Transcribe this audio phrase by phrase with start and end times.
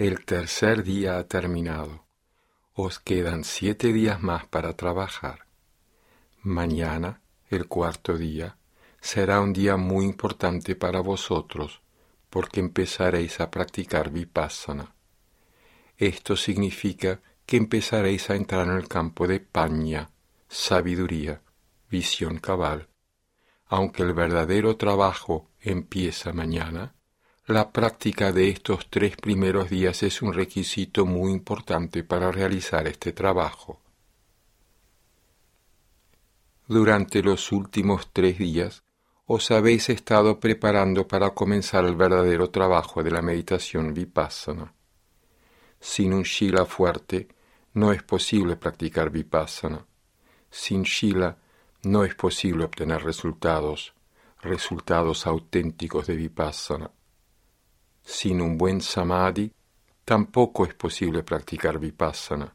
[0.00, 2.06] El tercer día ha terminado.
[2.72, 5.44] Os quedan siete días más para trabajar.
[6.40, 7.20] Mañana,
[7.50, 8.56] el cuarto día,
[9.02, 11.82] será un día muy importante para vosotros
[12.30, 14.94] porque empezaréis a practicar vipassana.
[15.98, 20.08] Esto significa que empezaréis a entrar en el campo de paña,
[20.48, 21.42] sabiduría,
[21.90, 22.88] visión cabal.
[23.66, 26.94] Aunque el verdadero trabajo empieza mañana,
[27.50, 33.12] la práctica de estos tres primeros días es un requisito muy importante para realizar este
[33.12, 33.80] trabajo.
[36.68, 38.84] Durante los últimos tres días
[39.26, 44.72] os habéis estado preparando para comenzar el verdadero trabajo de la meditación vipassana.
[45.80, 47.28] Sin un shila fuerte
[47.74, 49.86] no es posible practicar vipassana.
[50.50, 51.36] Sin shila
[51.82, 53.94] no es posible obtener resultados,
[54.42, 56.90] resultados auténticos de vipassana.
[58.02, 59.52] Sin un buen samadhi
[60.04, 62.54] tampoco es posible practicar vipassana.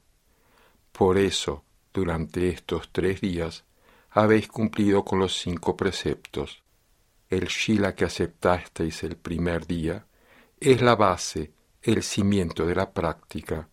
[0.91, 3.63] Por eso, durante estos tres días,
[4.11, 6.63] habéis cumplido con los cinco preceptos.
[7.29, 10.05] El shila que aceptasteis el primer día
[10.59, 13.67] es la base, el cimiento de la práctica.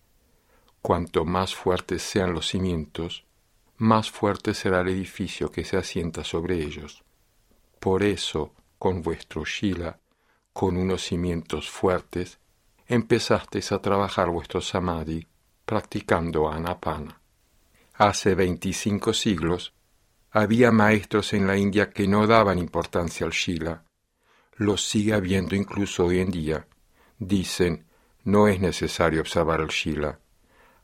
[0.81, 3.25] Cuanto más fuertes sean los cimientos,
[3.77, 7.03] más fuerte será el edificio que se asienta sobre ellos.
[7.79, 9.99] Por eso, con vuestro shila,
[10.53, 12.39] con unos cimientos fuertes,
[12.87, 15.27] empezasteis a trabajar vuestro samadhi
[15.65, 17.21] practicando anapana.
[17.95, 19.75] Hace veinticinco siglos
[20.31, 23.85] había maestros en la India que no daban importancia al Shila.
[24.57, 26.67] Los sigue habiendo incluso hoy en día.
[27.19, 27.87] Dicen,
[28.25, 30.21] no es necesario observar el Shila.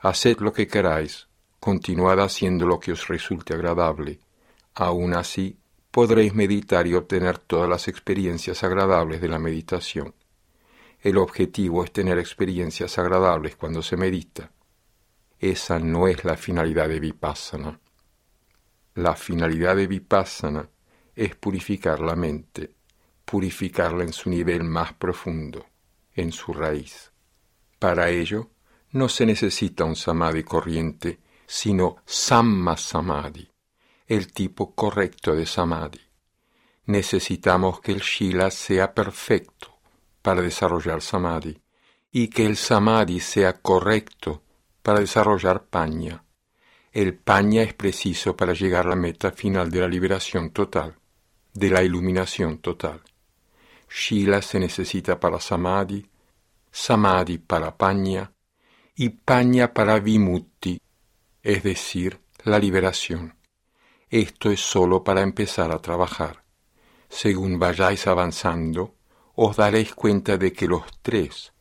[0.00, 1.28] Haced lo que queráis,
[1.60, 4.20] continuad haciendo lo que os resulte agradable.
[4.74, 5.58] Aún así,
[5.98, 10.14] podréis meditar y obtener todas las experiencias agradables de la meditación.
[11.00, 14.52] El objetivo es tener experiencias agradables cuando se medita.
[15.40, 17.80] Esa no es la finalidad de Vipassana.
[18.94, 20.70] La finalidad de Vipassana
[21.16, 22.76] es purificar la mente,
[23.24, 25.66] purificarla en su nivel más profundo,
[26.14, 27.10] en su raíz.
[27.80, 28.50] Para ello,
[28.92, 33.50] no se necesita un samadhi corriente, sino samma samadhi,
[34.08, 36.00] el tipo correcto de samadhi.
[36.86, 39.78] Necesitamos que el shila sea perfecto
[40.22, 41.60] para desarrollar samadhi
[42.10, 44.42] y que el samadhi sea correcto
[44.82, 46.24] para desarrollar paña.
[46.90, 50.96] El paña es preciso para llegar a la meta final de la liberación total,
[51.52, 53.02] de la iluminación total.
[53.90, 56.08] Shila se necesita para samadhi,
[56.70, 58.32] samadhi para paña
[58.94, 60.80] y paña para vimutti,
[61.42, 63.37] es decir, la liberación.
[64.10, 66.42] Esto es sólo para empezar a trabajar.
[67.10, 68.94] Según vayáis avanzando,
[69.34, 71.52] os daréis cuenta de que los tres,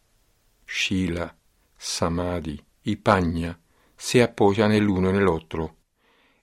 [0.66, 1.36] Shila,
[1.78, 3.59] Samadhi y Paña,
[3.97, 5.75] se apoyan el uno en el otro.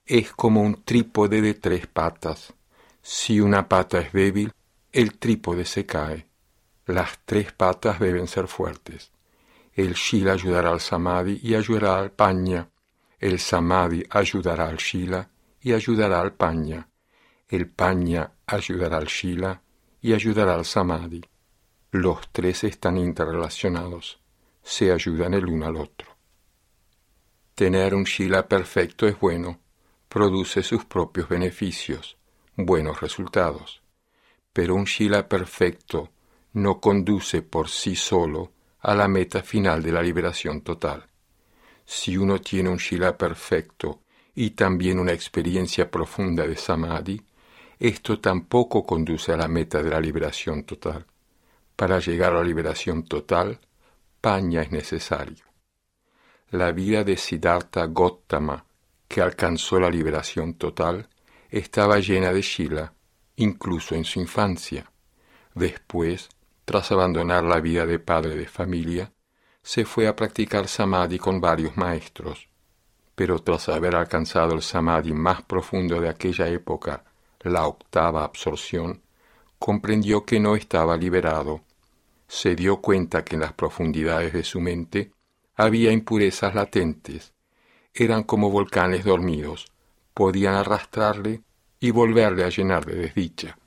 [0.05, 2.53] Es como un trípode de tres patas.
[3.01, 4.53] Si una pata es débil,
[4.91, 6.27] el trípode se cae.
[6.85, 9.11] Las tres patas deben ser fuertes.
[9.73, 12.69] El Shila ayudará al Samadhi y ayudará al Paña.
[13.17, 15.31] El Samadhi ayudará al Shila
[15.65, 16.87] y ayudará al paña.
[17.47, 19.63] El paña ayudará al shila
[19.99, 21.21] y ayudará al samadhi.
[21.89, 24.21] Los tres están interrelacionados,
[24.61, 26.17] se ayudan el uno al otro.
[27.55, 29.59] Tener un shila perfecto es bueno,
[30.07, 32.15] produce sus propios beneficios,
[32.55, 33.81] buenos resultados.
[34.53, 36.11] Pero un shila perfecto
[36.53, 38.51] no conduce por sí solo
[38.81, 41.09] a la meta final de la liberación total.
[41.85, 44.04] Si uno tiene un shila perfecto
[44.35, 47.21] y también una experiencia profunda de samadhi,
[47.79, 51.05] esto tampoco conduce a la meta de la liberación total.
[51.75, 53.59] Para llegar a la liberación total,
[54.19, 55.45] paña es necesario.
[56.51, 58.65] La vida de Siddhartha Gautama,
[59.07, 61.07] que alcanzó la liberación total,
[61.49, 62.93] estaba llena de shila,
[63.37, 64.91] incluso en su infancia.
[65.53, 66.29] Después,
[66.65, 69.13] tras abandonar la vida de padre de familia,
[69.61, 72.49] se fue a practicar samadhi con varios maestros
[73.15, 77.03] pero tras haber alcanzado el samadhi más profundo de aquella época,
[77.39, 79.01] la octava absorción,
[79.57, 81.61] comprendió que no estaba liberado.
[82.27, 85.11] Se dio cuenta que en las profundidades de su mente
[85.55, 87.33] había impurezas latentes.
[87.93, 89.71] Eran como volcanes dormidos,
[90.13, 91.41] podían arrastrarle
[91.79, 93.57] y volverle a llenar de desdicha.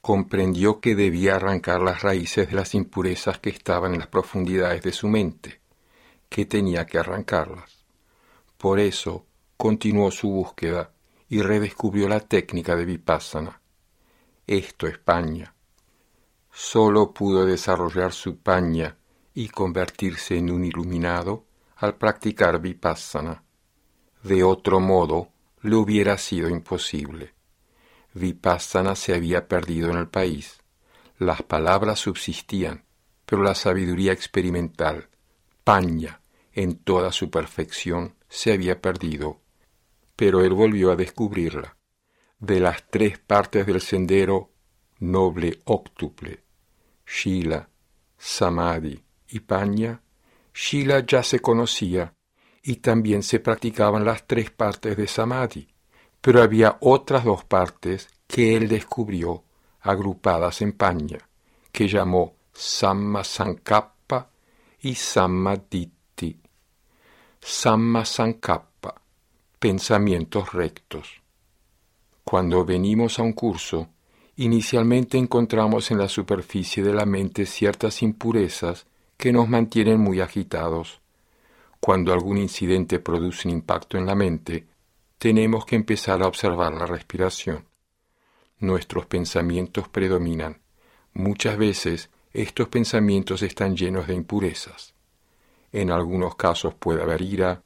[0.00, 4.92] Comprendió que debía arrancar las raíces de las impurezas que estaban en las profundidades de
[4.92, 5.60] su mente,
[6.28, 7.81] que tenía que arrancarlas.
[8.62, 9.26] Por eso
[9.56, 10.92] continuó su búsqueda
[11.28, 13.60] y redescubrió la técnica de Vipassana.
[14.46, 15.52] Esto es paña.
[16.52, 18.96] Solo pudo desarrollar su paña
[19.34, 21.44] y convertirse en un iluminado
[21.74, 23.42] al practicar vipassana.
[24.22, 25.30] De otro modo,
[25.62, 27.34] le hubiera sido imposible.
[28.14, 30.60] Vipassana se había perdido en el país.
[31.18, 32.84] Las palabras subsistían,
[33.26, 35.08] pero la sabiduría experimental,
[35.64, 36.20] paña,
[36.52, 39.42] en toda su perfección, se había perdido.
[40.16, 41.76] Pero él volvió a descubrirla.
[42.38, 44.50] De las tres partes del sendero
[45.00, 46.42] noble óctuple,
[47.06, 47.68] Shila,
[48.16, 50.00] Samadhi y Paña,
[50.54, 52.14] Shila ya se conocía
[52.62, 55.68] y también se practicaban las tres partes de Samadhi,
[56.20, 59.44] pero había otras dos partes que él descubrió
[59.80, 61.18] agrupadas en Paña,
[61.70, 64.30] que llamó Samma Sankappa
[64.80, 64.94] y.
[64.94, 65.56] Samma
[67.44, 69.02] Sankappa,
[69.58, 71.22] pensamientos rectos.
[72.22, 73.88] Cuando venimos a un curso,
[74.36, 78.86] inicialmente encontramos en la superficie de la mente ciertas impurezas
[79.16, 81.00] que nos mantienen muy agitados.
[81.80, 84.68] Cuando algún incidente produce un impacto en la mente,
[85.18, 87.66] tenemos que empezar a observar la respiración.
[88.60, 90.60] Nuestros pensamientos predominan.
[91.12, 94.94] Muchas veces estos pensamientos están llenos de impurezas.
[95.72, 97.62] En algunos casos puede haber ira,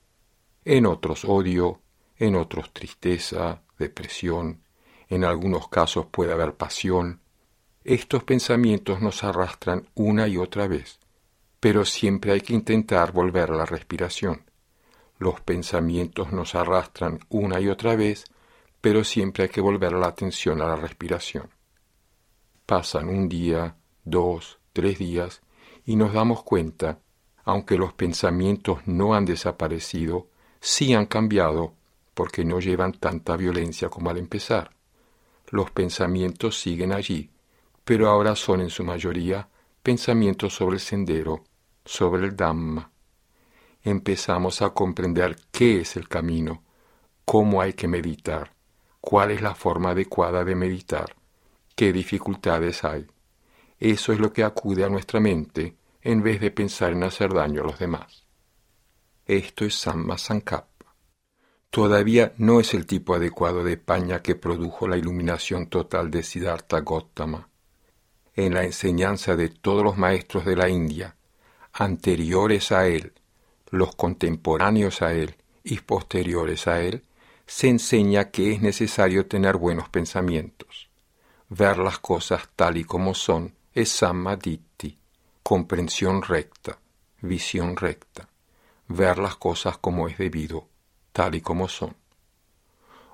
[0.65, 1.83] en otros odio,
[2.17, 4.63] en otros tristeza, depresión,
[5.09, 7.21] en algunos casos puede haber pasión.
[7.85, 10.99] Estos pensamientos nos arrastran una y otra vez,
[11.61, 14.45] pero siempre hay que intentar volver a la respiración.
[15.19, 18.25] Los pensamientos nos arrastran una y otra vez,
[18.81, 21.49] pero siempre hay que volver la atención a la respiración.
[22.67, 25.43] Pasan un día, dos, tres días,
[25.85, 27.01] y nos damos cuenta,
[27.47, 30.27] aunque los pensamientos no han desaparecido,
[30.61, 31.75] sí han cambiado
[32.13, 34.73] porque no llevan tanta violencia como al empezar.
[35.51, 37.31] Los pensamientos siguen allí,
[37.85, 39.49] pero ahora son en su mayoría
[39.81, 41.45] pensamientos sobre el sendero,
[41.85, 42.91] sobre el Dhamma.
[43.85, 46.65] Empezamos a comprender qué es el camino,
[47.25, 48.55] cómo hay que meditar,
[49.01, 51.15] cuál es la forma adecuada de meditar,
[51.77, 53.07] qué dificultades hay.
[53.79, 55.77] Eso es lo que acude a nuestra mente
[56.07, 58.25] en vez de pensar en hacer daño a los demás.
[59.27, 60.95] Esto es Samma Sankappa.
[61.69, 66.83] Todavía no es el tipo adecuado de paña que produjo la iluminación total de Siddhartha
[66.83, 67.49] Gautama.
[68.35, 71.17] En la enseñanza de todos los maestros de la India,
[71.73, 73.13] anteriores a él,
[73.71, 77.03] los contemporáneos a él y posteriores a él,
[77.49, 80.89] se enseña que es necesario tener buenos pensamientos.
[81.49, 84.61] Ver las cosas tal y como son es samadhi,
[85.47, 86.81] comprensión recta,
[87.21, 88.29] visión recta.
[88.89, 90.67] Ver las cosas como es debido,
[91.13, 91.95] tal y como son.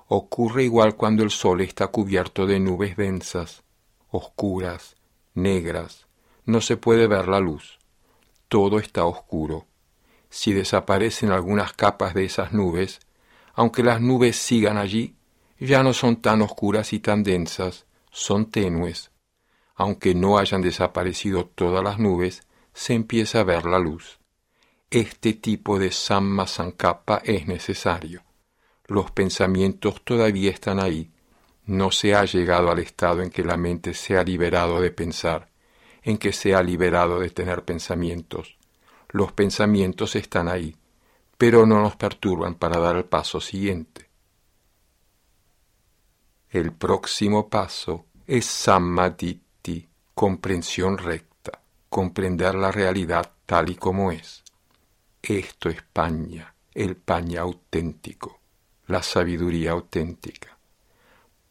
[0.07, 3.61] Ocurre igual cuando el sol está cubierto de nubes densas,
[4.09, 4.95] oscuras,
[5.35, 6.07] negras,
[6.43, 7.77] no se puede ver la luz,
[8.47, 9.67] todo está oscuro.
[10.31, 12.99] Si desaparecen algunas capas de esas nubes,
[13.53, 15.15] aunque las nubes sigan allí,
[15.59, 19.12] ya no son tan oscuras y tan densas, son tenues.
[19.75, 22.43] Aunque no hayan desaparecido todas las nubes,
[22.73, 24.19] se empieza a ver la luz.
[24.89, 28.23] Este tipo de Samma Sankappa es necesario.
[28.85, 31.11] Los pensamientos todavía están ahí.
[31.65, 35.49] No se ha llegado al estado en que la mente se ha liberado de pensar,
[36.03, 38.57] en que se ha liberado de tener pensamientos.
[39.09, 40.75] Los pensamientos están ahí
[41.43, 44.09] pero no nos perturban para dar el paso siguiente.
[46.49, 49.42] El próximo paso es Sammaditi,
[50.13, 54.43] comprensión recta, comprender la realidad tal y como es.
[55.21, 58.39] Esto es paña, el paña auténtico,
[58.87, 60.57] la sabiduría auténtica.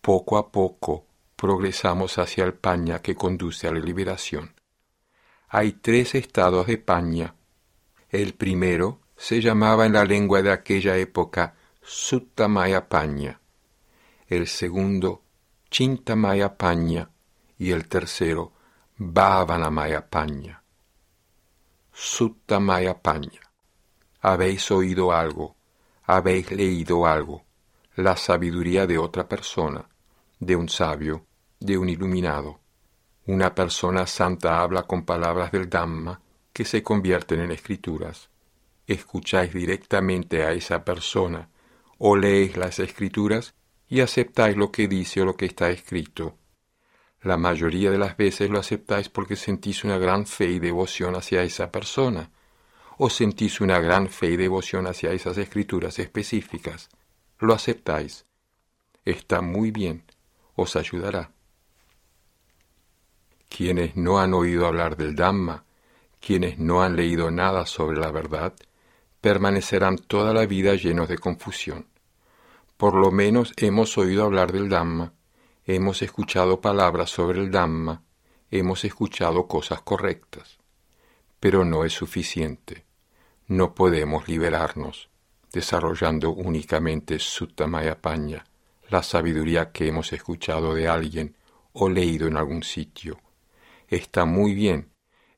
[0.00, 4.54] Poco a poco progresamos hacia el paña que conduce a la liberación.
[5.48, 7.34] Hay tres estados de paña.
[8.10, 13.40] El primero se llamaba en la lengua de aquella época Suttamaya Paña,
[14.28, 15.22] el segundo
[15.70, 17.11] Chintamaya Paña
[17.62, 18.52] y el tercero
[18.96, 20.62] Bhavanamaya Paña.
[21.92, 23.40] Suttamaya Paña.
[24.20, 25.56] Habéis oído algo,
[26.04, 27.44] habéis leído algo,
[27.96, 29.88] la sabiduría de otra persona,
[30.40, 31.26] de un sabio,
[31.60, 32.60] de un iluminado.
[33.26, 36.20] Una persona santa habla con palabras del Dhamma
[36.52, 38.28] que se convierten en escrituras
[38.86, 41.48] escucháis directamente a esa persona
[41.98, 43.54] o leéis las escrituras
[43.88, 46.36] y aceptáis lo que dice o lo que está escrito.
[47.22, 51.42] La mayoría de las veces lo aceptáis porque sentís una gran fe y devoción hacia
[51.42, 52.30] esa persona,
[52.98, 56.88] o sentís una gran fe y devoción hacia esas escrituras específicas.
[57.38, 58.26] Lo aceptáis.
[59.04, 60.04] Está muy bien,
[60.56, 61.30] os ayudará.
[63.48, 65.64] Quienes no han oído hablar del Dhamma,
[66.20, 68.54] quienes no han leído nada sobre la verdad,
[69.20, 71.86] permanecerán toda la vida llenos de confusión.
[72.76, 75.12] Por lo menos hemos oído hablar del Dhamma,
[75.64, 78.02] hemos escuchado palabras sobre el Dhamma,
[78.50, 80.58] hemos escuchado cosas correctas.
[81.40, 82.84] Pero no es suficiente.
[83.46, 85.10] No podemos liberarnos
[85.52, 87.66] desarrollando únicamente Sutta
[88.00, 88.44] Paña,
[88.88, 91.36] la sabiduría que hemos escuchado de alguien
[91.74, 93.20] o leído en algún sitio.
[93.86, 94.90] Está muy bien,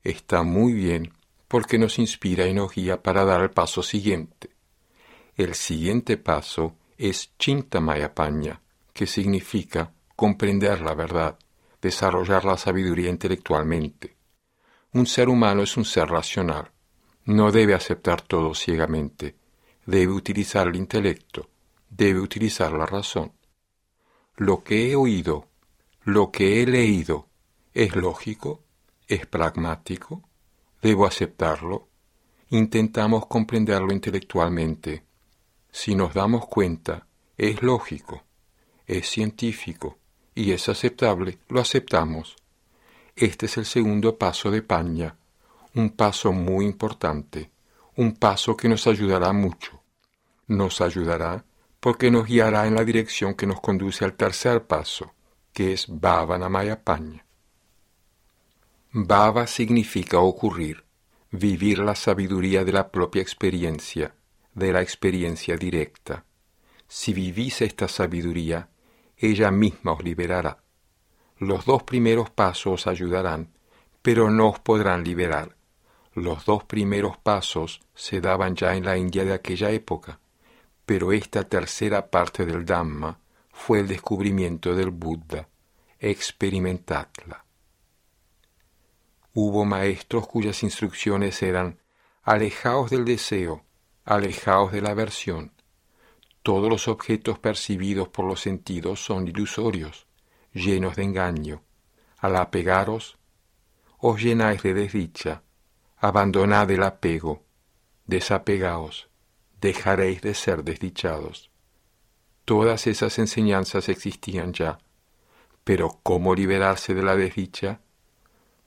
[0.03, 1.13] está muy bien
[1.47, 4.49] porque nos inspira y nos guía para dar el paso siguiente.
[5.35, 7.31] El siguiente paso es
[8.13, 8.61] Paña,
[8.93, 11.37] que significa comprender la verdad,
[11.81, 14.15] desarrollar la sabiduría intelectualmente.
[14.93, 16.71] Un ser humano es un ser racional,
[17.25, 19.35] no debe aceptar todo ciegamente,
[19.85, 21.49] debe utilizar el intelecto,
[21.89, 23.33] debe utilizar la razón.
[24.37, 25.49] Lo que he oído,
[26.03, 27.27] lo que he leído,
[27.73, 28.63] es lógico,
[29.07, 30.23] es pragmático,
[30.81, 31.89] debo aceptarlo.
[32.49, 35.03] Intentamos comprenderlo intelectualmente.
[35.71, 37.07] Si nos damos cuenta,
[37.37, 38.23] es lógico,
[38.85, 39.99] es científico
[40.35, 42.35] y es aceptable, lo aceptamos.
[43.15, 45.15] Este es el segundo paso de Paña,
[45.73, 47.49] un paso muy importante,
[47.95, 49.81] un paso que nos ayudará mucho.
[50.47, 51.45] Nos ayudará
[51.79, 55.13] porque nos guiará en la dirección que nos conduce al tercer paso,
[55.53, 57.25] que es Bhavanamaya Paña.
[58.91, 60.83] Bhava significa ocurrir,
[61.31, 64.15] vivir la sabiduría de la propia experiencia,
[64.53, 66.25] de la experiencia directa.
[66.87, 68.69] Si vivís esta sabiduría,
[69.17, 70.63] ella misma os liberará.
[71.37, 73.49] Los dos primeros pasos os ayudarán,
[74.01, 75.55] pero no os podrán liberar.
[76.13, 80.19] Los dos primeros pasos se daban ya en la India de aquella época,
[80.85, 83.19] pero esta tercera parte del Dhamma
[83.51, 85.49] fue el descubrimiento del Buda.
[85.99, 87.43] Experimentadla.
[89.33, 91.79] Hubo maestros cuyas instrucciones eran
[92.23, 93.65] alejaos del deseo,
[94.05, 95.51] alejaos de la aversión.
[96.45, 100.05] Todos los objetos percibidos por los sentidos son ilusorios,
[100.53, 101.63] llenos de engaño.
[102.19, 103.17] Al apegaros,
[103.97, 105.41] os llenáis de desdicha
[105.97, 107.41] abandonad el apego,
[108.05, 109.09] desapegaos,
[109.59, 111.49] dejaréis de ser desdichados.
[112.45, 114.77] Todas esas enseñanzas existían ya,
[115.63, 117.81] pero ¿cómo liberarse de la desdicha?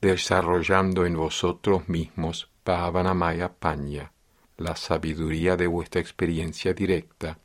[0.01, 4.11] Desarrollando en vosotros mismos Pavanamaya Paña,
[4.57, 7.39] la sabiduría de vuestra experiencia directa,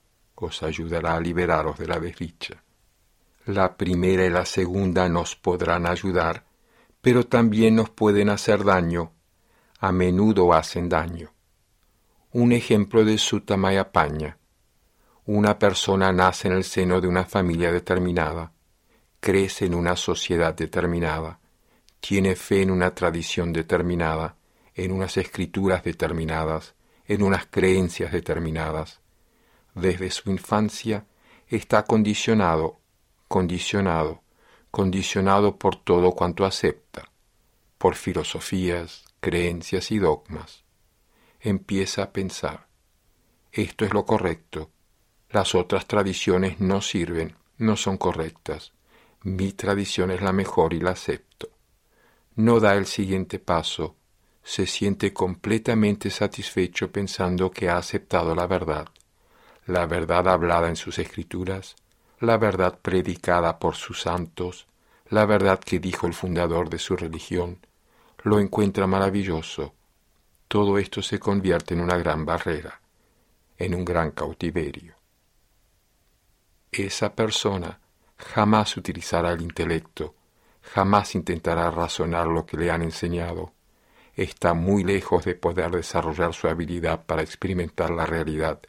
[0.45, 2.63] os ayudará a liberaros de la desdicha.
[3.45, 6.45] La primera y la segunda nos podrán ayudar,
[7.01, 9.13] pero también nos pueden hacer daño
[9.83, 11.33] a menudo hacen daño.
[12.31, 13.91] Un ejemplo de Sutamaya.
[15.25, 18.53] Una persona nace en el seno de una familia determinada,
[19.19, 21.41] crece en una sociedad determinada,
[22.00, 24.38] tiene fe en una tradición determinada,
[24.73, 29.01] en unas escrituras determinadas, en unas creencias determinadas.
[29.75, 31.05] Desde su infancia
[31.47, 32.79] está condicionado,
[33.27, 34.21] condicionado,
[34.69, 37.11] condicionado por todo cuanto acepta,
[37.77, 40.63] por filosofías, creencias y dogmas.
[41.39, 42.67] Empieza a pensar,
[43.51, 44.71] esto es lo correcto,
[45.29, 48.73] las otras tradiciones no sirven, no son correctas,
[49.23, 51.49] mi tradición es la mejor y la acepto.
[52.35, 53.95] No da el siguiente paso,
[54.43, 58.89] se siente completamente satisfecho pensando que ha aceptado la verdad,
[59.65, 61.75] la verdad hablada en sus escrituras,
[62.20, 64.67] la verdad predicada por sus santos,
[65.10, 67.60] la verdad que dijo el fundador de su religión,
[68.24, 69.74] lo encuentra maravilloso,
[70.48, 72.82] todo esto se convierte en una gran barrera,
[73.58, 74.96] en un gran cautiverio.
[76.72, 77.79] Esa persona
[78.17, 80.15] jamás utilizará el intelecto,
[80.62, 83.53] jamás intentará razonar lo que le han enseñado,
[84.15, 88.62] está muy lejos de poder desarrollar su habilidad para experimentar la realidad,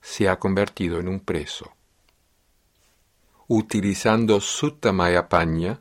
[0.00, 1.72] se ha convertido en un preso.
[3.46, 4.92] Utilizando Sutta
[5.28, 5.80] Paña,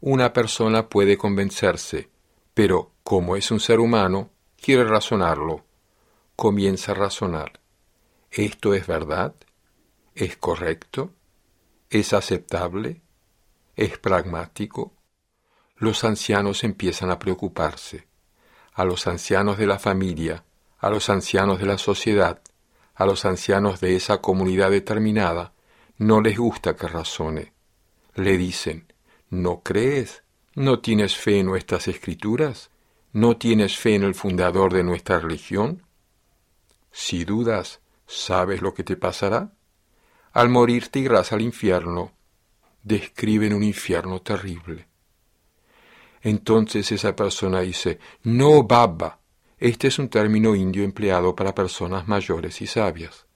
[0.00, 2.10] una persona puede convencerse
[2.56, 5.66] pero como es un ser humano, quiere razonarlo.
[6.36, 7.60] Comienza a razonar.
[8.30, 9.34] ¿Esto es verdad?
[10.14, 11.12] ¿Es correcto?
[11.90, 13.02] ¿Es aceptable?
[13.76, 14.94] ¿Es pragmático?
[15.76, 18.08] Los ancianos empiezan a preocuparse.
[18.72, 20.42] A los ancianos de la familia,
[20.78, 22.40] a los ancianos de la sociedad,
[22.96, 25.52] a los ancianos de esa comunidad determinada,
[25.98, 27.52] no les gusta que razone.
[28.14, 28.92] Le dicen,
[29.30, 30.24] ¿no crees?
[30.54, 32.70] ¿No tienes fe en nuestras escrituras?
[33.12, 35.82] ¿No tienes fe en el fundador de nuestra religión?
[36.90, 39.52] Si dudas, ¿sabes lo que te pasará?
[40.32, 42.12] Al morir te irás al infierno.
[42.82, 44.86] Describen un infierno terrible.
[46.22, 49.20] Entonces esa persona dice, no baba.
[49.66, 53.26] Este es un término indio empleado para personas mayores y sabias.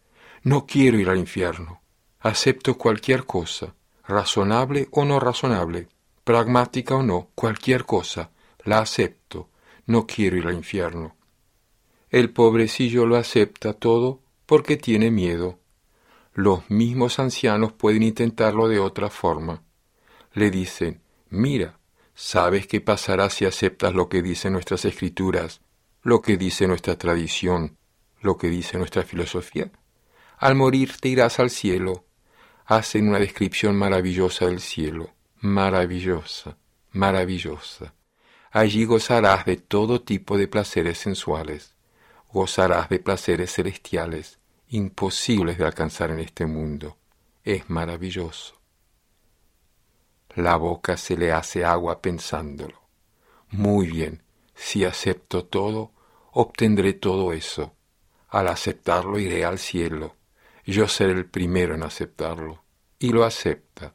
[0.45, 1.83] No quiero ir al infierno.
[2.21, 3.75] Acepto cualquier cosa,
[4.07, 5.89] razonable o no razonable,
[6.23, 8.31] pragmática o no, cualquier cosa,
[8.63, 9.49] la acepto.
[9.87, 11.17] No quiero ir al infierno.
[12.11, 15.59] El pobrecillo lo acepta todo porque tiene miedo.
[16.33, 19.65] Los mismos ancianos pueden intentarlo de otra forma.
[20.35, 21.81] Le dicen, mira,
[22.15, 25.61] ¿sabes qué pasará si aceptas lo que dicen nuestras escrituras,
[26.03, 27.77] lo que dice nuestra tradición,
[28.21, 29.71] lo que dice nuestra filosofía?
[30.39, 32.07] Al morir te irás al cielo.
[32.65, 36.57] Hacen una descripción maravillosa del cielo, maravillosa,
[36.93, 37.95] maravillosa.
[38.51, 41.75] Allí gozarás de todo tipo de placeres sensuales,
[42.33, 44.39] gozarás de placeres celestiales,
[44.69, 46.97] imposibles de alcanzar en este mundo.
[47.45, 48.61] Es maravilloso.
[50.37, 52.81] La boca se le hace agua pensándolo.
[53.51, 54.23] Muy bien,
[54.63, 55.91] si acepto todo,
[56.33, 57.73] obtendré todo eso.
[58.29, 60.17] Al aceptarlo iré al cielo.
[60.67, 62.63] Yo seré el primero en aceptarlo.
[62.99, 63.95] Y lo acepta.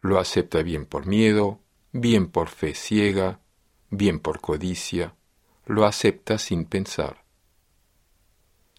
[0.00, 1.58] Lo acepta bien por miedo,
[1.90, 3.40] bien por fe ciega,
[3.90, 5.16] bien por codicia.
[5.66, 7.24] Lo acepta sin pensar.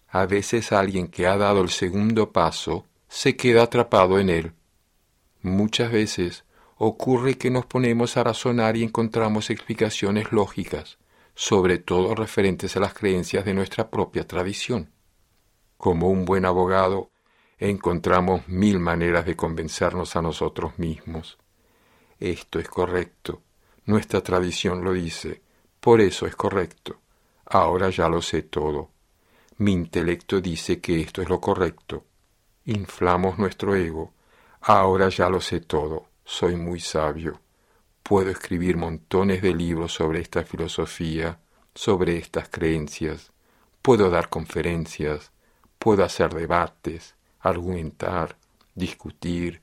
[0.08, 4.52] A veces alguien que ha dado el segundo paso se queda atrapado en él.
[5.42, 6.44] Muchas veces
[6.78, 10.98] ocurre que nos ponemos a razonar y encontramos explicaciones lógicas,
[11.34, 14.92] sobre todo referentes a las creencias de nuestra propia tradición.
[15.76, 17.10] Como un buen abogado,
[17.58, 21.38] encontramos mil maneras de convencernos a nosotros mismos.
[22.18, 23.42] Esto es correcto,
[23.84, 25.42] nuestra tradición lo dice,
[25.80, 27.00] por eso es correcto.
[27.44, 28.90] Ahora ya lo sé todo.
[29.58, 32.04] Mi intelecto dice que esto es lo correcto.
[32.66, 34.14] Inflamos nuestro ego.
[34.60, 36.06] Ahora ya lo sé todo.
[36.24, 37.41] Soy muy sabio.
[38.02, 41.38] Puedo escribir montones de libros sobre esta filosofía,
[41.74, 43.32] sobre estas creencias.
[43.80, 45.30] Puedo dar conferencias.
[45.78, 48.36] Puedo hacer debates, argumentar,
[48.74, 49.62] discutir,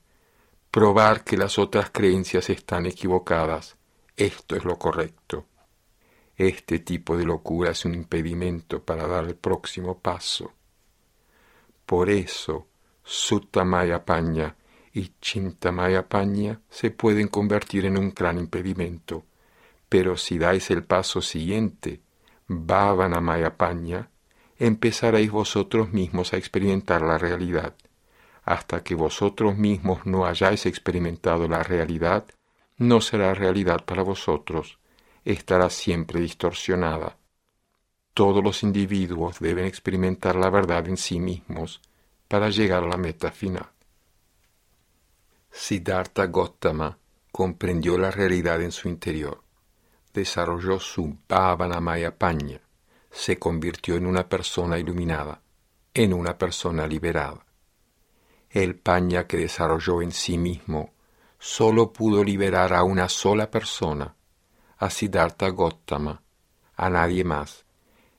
[0.70, 3.76] probar que las otras creencias están equivocadas.
[4.16, 5.46] Esto es lo correcto.
[6.36, 10.52] Este tipo de locura es un impedimento para dar el próximo paso.
[11.84, 12.68] Por eso,
[13.02, 14.56] Suttamaya Paña
[14.92, 19.24] y Chintamaya Paña se pueden convertir en un gran impedimento.
[19.88, 22.00] Pero si dais el paso siguiente,
[22.48, 24.10] Bhavanamaya Paña,
[24.58, 27.74] empezaréis vosotros mismos a experimentar la realidad.
[28.44, 32.24] Hasta que vosotros mismos no hayáis experimentado la realidad,
[32.78, 34.80] no será realidad para vosotros
[35.24, 37.16] estará siempre distorsionada.
[38.14, 41.80] Todos los individuos deben experimentar la verdad en sí mismos
[42.28, 43.68] para llegar a la meta final.
[45.50, 46.98] Siddhartha Gautama
[47.32, 49.42] comprendió la realidad en su interior,
[50.12, 52.60] desarrolló su Bhavanamaya Paña,
[53.10, 55.42] se convirtió en una persona iluminada,
[55.92, 57.44] en una persona liberada.
[58.48, 60.92] El paña que desarrolló en sí mismo
[61.38, 64.16] solo pudo liberar a una sola persona,
[64.76, 66.22] a Siddhartha Gautama,
[66.76, 67.64] a nadie más.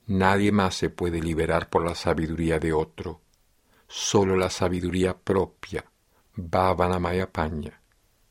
[0.08, 3.22] Nadie más se puede liberar por la sabiduría de otro.
[3.88, 5.91] Solo la sabiduría propia,
[6.50, 7.82] Paña,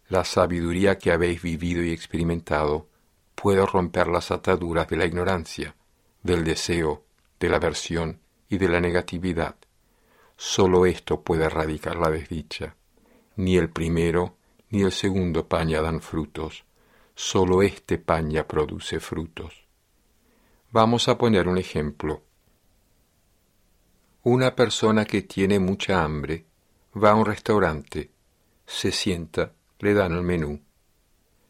[0.09, 2.89] la sabiduría que habéis vivido y experimentado,
[3.35, 5.75] puede romper las ataduras de la ignorancia,
[6.23, 7.05] del deseo,
[7.39, 9.57] de la aversión y de la negatividad.
[10.37, 12.77] Solo esto puede erradicar la desdicha.
[13.37, 14.37] Ni el primero
[14.71, 16.65] ni el segundo paña dan frutos
[17.21, 19.67] solo este paña produce frutos.
[20.71, 22.23] Vamos a poner un ejemplo.
[24.23, 26.47] Una persona que tiene mucha hambre
[26.97, 28.11] va a un restaurante,
[28.67, 30.61] se sienta, le dan el menú.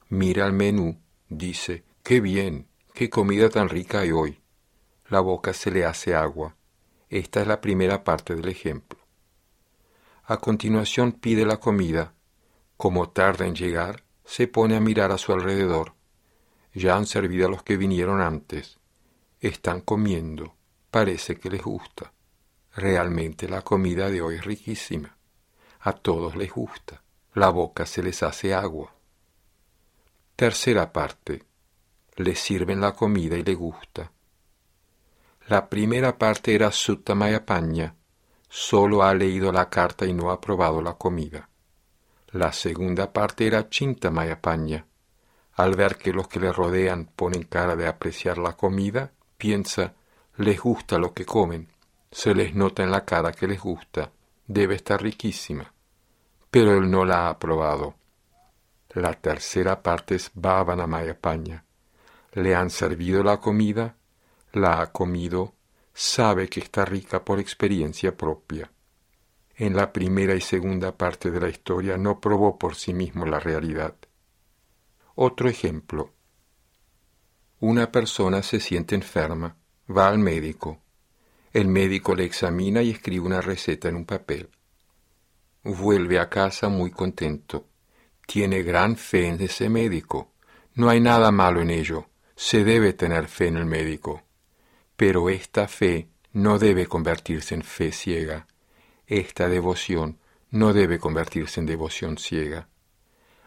[0.08, 4.40] Mira el menú, dice, qué bien, qué comida tan rica hay hoy.
[5.08, 6.56] La boca se le hace agua.
[7.08, 9.00] Esta es la primera parte del ejemplo.
[10.24, 12.14] A continuación pide la comida.
[12.76, 15.94] Como tarda en llegar, se pone a mirar a su alrededor.
[16.72, 18.78] Ya han servido a los que vinieron antes.
[19.40, 20.54] Están comiendo.
[20.90, 22.12] Parece que les gusta.
[22.76, 25.16] Realmente la comida de hoy es riquísima.
[25.80, 27.02] A todos les gusta.
[27.34, 28.92] La boca se les hace agua.
[30.36, 31.44] Tercera parte.
[32.16, 34.10] Les sirven la comida y le gusta.
[35.46, 37.94] La primera parte era Suttamaya Paña.
[38.48, 41.48] Solo ha leído la carta y no ha probado la comida.
[42.32, 44.40] La segunda parte era Chintamaya
[45.54, 49.94] Al ver que los que le rodean ponen cara de apreciar la comida, piensa,
[50.36, 51.72] les gusta lo que comen,
[52.10, 54.12] se les nota en la cara que les gusta,
[54.50, 55.72] debe estar riquísima.
[56.50, 57.94] Pero él no la ha probado.
[58.94, 61.64] La tercera parte es Bhavanamaya Paña.
[62.32, 63.96] Le han servido la comida,
[64.52, 65.54] la ha comido,
[65.94, 68.72] sabe que está rica por experiencia propia.
[69.54, 73.38] En la primera y segunda parte de la historia no probó por sí mismo la
[73.38, 73.94] realidad.
[75.14, 76.12] Otro ejemplo.
[77.60, 79.56] Una persona se siente enferma,
[79.88, 80.80] va al médico.
[81.52, 84.50] El médico le examina y escribe una receta en un papel.
[85.64, 87.66] Vuelve a casa muy contento.
[88.24, 90.32] Tiene gran fe en ese médico.
[90.74, 92.06] No hay nada malo en ello.
[92.36, 94.22] Se debe tener fe en el médico.
[94.96, 98.46] Pero esta fe no debe convertirse en fe ciega.
[99.08, 102.68] Esta devoción no debe convertirse en devoción ciega.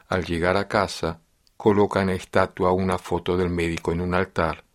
[0.09, 1.21] Al llegar a casa,
[1.55, 4.65] coloca en estatua una foto del médico en un altar.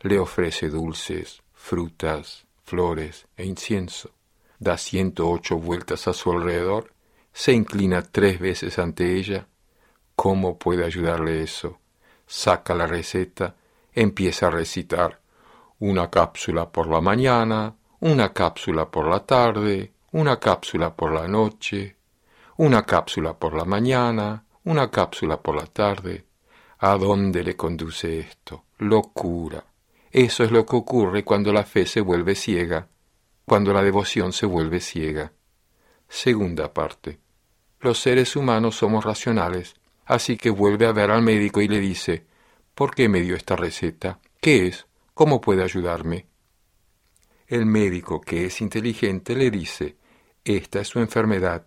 [0.00, 4.08] Le ofrece dulces, frutas, flores e incienso
[4.58, 6.94] da ciento ocho vueltas a su alrededor,
[7.30, 9.46] se inclina tres veces ante ella.
[10.16, 11.80] ¿Cómo puede ayudarle eso?
[12.26, 13.56] Saca la receta,
[13.92, 15.20] empieza a recitar
[15.80, 21.96] una cápsula por la mañana, una cápsula por la tarde, una cápsula por la noche,
[22.56, 26.24] una cápsula por la mañana, una cápsula por la tarde.
[26.78, 28.64] ¿A dónde le conduce esto?
[28.78, 29.62] Locura.
[30.12, 32.88] Eso es lo que ocurre cuando la fe se vuelve ciega
[33.44, 35.32] cuando la devoción se vuelve ciega.
[36.08, 37.18] Segunda parte.
[37.80, 39.74] Los seres humanos somos racionales,
[40.06, 42.26] así que vuelve a ver al médico y le dice,
[42.74, 44.20] ¿por qué me dio esta receta?
[44.40, 44.86] ¿Qué es?
[45.14, 46.26] ¿Cómo puede ayudarme?
[47.46, 49.96] El médico, que es inteligente, le dice,
[50.44, 51.66] esta es su enfermedad,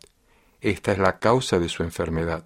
[0.61, 2.45] esta es la causa de su enfermedad.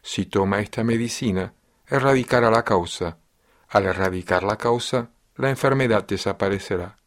[0.00, 1.52] Si toma esta medicina,
[1.86, 3.18] erradicará la causa.
[3.68, 6.98] Al erradicar la causa, la enfermedad desaparecerá.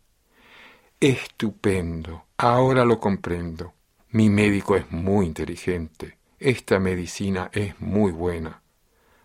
[1.00, 2.26] Estupendo.
[2.38, 3.74] Ahora lo comprendo.
[4.10, 6.18] Mi médico es muy inteligente.
[6.40, 8.62] Esta medicina es muy buena.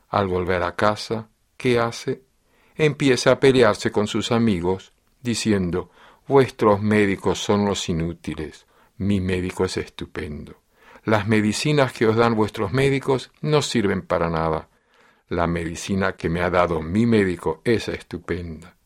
[0.08, 2.22] Al volver a casa, ¿qué hace?
[2.74, 4.92] Empieza a pelearse con sus amigos,
[5.22, 5.90] diciendo,
[6.28, 8.66] Vuestros médicos son los inútiles.
[8.96, 10.60] Mi médico es estupendo.
[11.04, 14.68] Las medicinas que os dan vuestros médicos no sirven para nada.
[15.28, 18.76] La medicina que me ha dado mi médico es estupenda.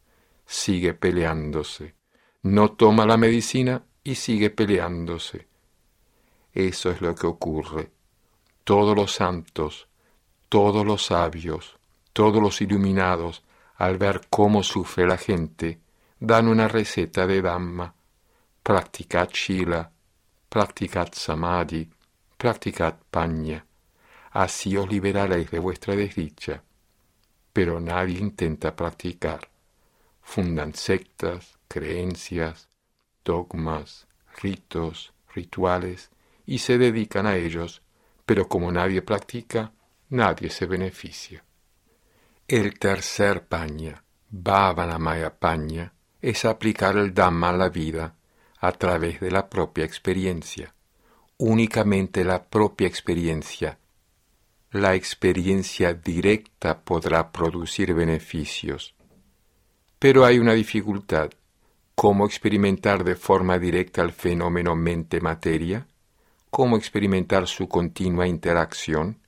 [0.53, 1.95] Sigue peleándose
[2.43, 5.47] no toma la medicina y sigue peleándose.
[6.53, 7.91] Eso es lo que ocurre.
[8.65, 9.89] Todos los santos,
[10.49, 11.79] todos los sabios,
[12.13, 13.45] todos los iluminados,
[13.77, 15.81] al ver cómo sufre la gente,
[16.19, 17.95] dan una receta de Dhamma.
[18.63, 19.91] Practicad Shila,
[20.49, 21.91] practicad Samadhi,
[22.37, 23.65] practicad Paña.
[24.33, 26.63] Así os liberaréis de vuestra desdicha.
[27.53, 29.50] Pero nadie intenta practicar.
[30.33, 32.69] Fundan sectas, creencias,
[33.25, 34.07] dogmas,
[34.41, 36.11] ritos, rituales,
[36.47, 37.83] y se dedican a ellos,
[38.25, 39.73] pero como nadie practica,
[40.09, 41.43] nadie se beneficia.
[42.47, 48.15] El tercer paña, Maya paña, es aplicar el Dhamma a la vida
[48.61, 50.73] a través de la propia experiencia,
[51.39, 53.81] únicamente la propia experiencia.
[54.71, 58.95] La experiencia directa podrá producir beneficios.
[60.01, 61.31] Pero hay una dificultad.
[61.95, 65.87] Cómo experimentar de forma directa el fenómeno mente-materia,
[66.49, 69.21] cómo experimentar su continua interacción,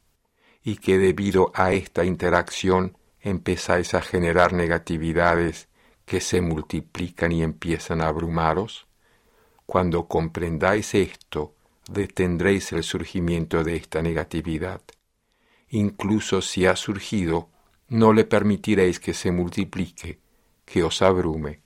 [0.64, 5.68] y que debido a esta interacción empezáis a generar negatividades
[6.06, 8.86] que se multiplican y empiezan a abrumaros,
[9.66, 11.54] cuando comprendáis esto,
[11.86, 14.80] detendréis el surgimiento de esta negatividad.
[15.68, 17.50] Incluso si ha surgido,
[17.88, 20.21] no le permitiréis que se multiplique,
[20.64, 21.62] que os abrume.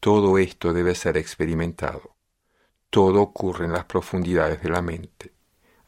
[0.00, 2.16] Todo esto debe ser experimentado.
[2.90, 5.32] Todo ocurre en las profundidades de la mente.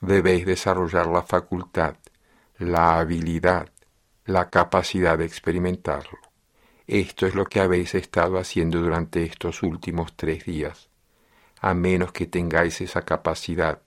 [0.01, 1.97] Debéis desarrollar la facultad,
[2.59, 3.71] la habilidad,
[4.25, 6.19] la capacidad de experimentarlo.
[6.87, 10.89] Esto es lo que habéis estado haciendo durante estos últimos tres días.
[11.61, 13.83] A menos que tengáis esa capacidad,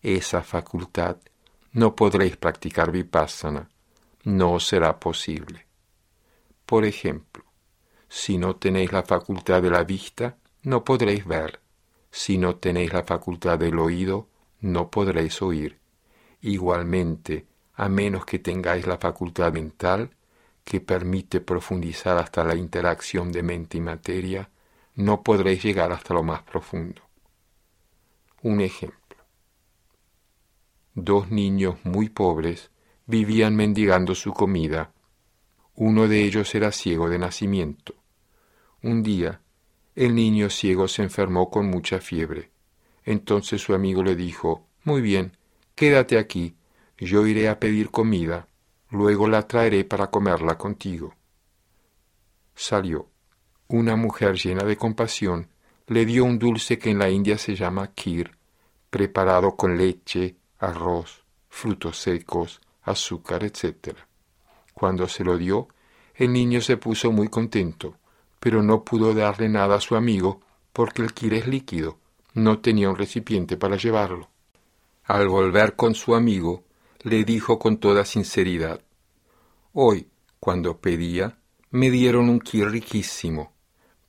[0.00, 1.16] esa facultad,
[1.72, 3.68] no podréis practicar vipassana.
[4.24, 5.65] No será posible.
[6.66, 7.44] Por ejemplo,
[8.08, 11.60] si no tenéis la facultad de la vista, no podréis ver.
[12.10, 14.28] Si no tenéis la facultad del oído,
[14.60, 15.78] no podréis oír.
[16.40, 20.10] Igualmente, a menos que tengáis la facultad mental,
[20.64, 24.50] que permite profundizar hasta la interacción de mente y materia,
[24.96, 27.02] no podréis llegar hasta lo más profundo.
[28.42, 29.18] Un ejemplo.
[30.94, 32.70] Dos niños muy pobres
[33.06, 34.90] vivían mendigando su comida
[35.76, 37.94] uno de ellos era ciego de nacimiento.
[38.82, 39.40] Un día,
[39.94, 42.50] el niño ciego se enfermó con mucha fiebre.
[43.04, 45.36] Entonces su amigo le dijo, Muy bien,
[45.74, 46.56] quédate aquí,
[46.98, 48.48] yo iré a pedir comida.
[48.90, 51.14] Luego la traeré para comerla contigo.
[52.54, 53.10] Salió.
[53.68, 55.48] Una mujer llena de compasión
[55.88, 58.30] le dio un dulce que en la India se llama kir,
[58.90, 63.96] preparado con leche, arroz, frutos secos, azúcar, etc.
[64.78, 65.68] Cuando se lo dio,
[66.14, 67.96] el niño se puso muy contento,
[68.38, 70.42] pero no pudo darle nada a su amigo
[70.74, 71.96] porque el kir es líquido,
[72.34, 74.28] no tenía un recipiente para llevarlo.
[75.04, 76.62] Al volver con su amigo,
[77.04, 78.82] le dijo con toda sinceridad,
[79.72, 80.10] Hoy,
[80.40, 81.38] cuando pedía,
[81.70, 83.54] me dieron un kir riquísimo,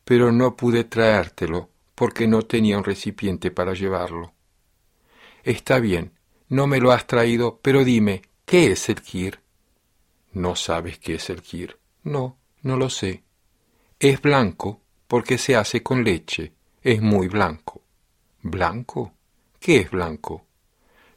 [0.03, 4.33] pero no pude traértelo porque no tenía un recipiente para llevarlo.
[5.45, 6.11] Está bien,
[6.49, 9.39] no me lo has traído, pero dime, ¿qué es el kir?
[10.37, 11.79] ¿No sabes qué es el kir?
[12.03, 13.23] No, no lo sé.
[13.99, 17.81] Es blanco porque se hace con leche, es muy blanco.
[18.43, 19.13] ¿Blanco?
[19.59, 20.45] ¿Qué es blanco?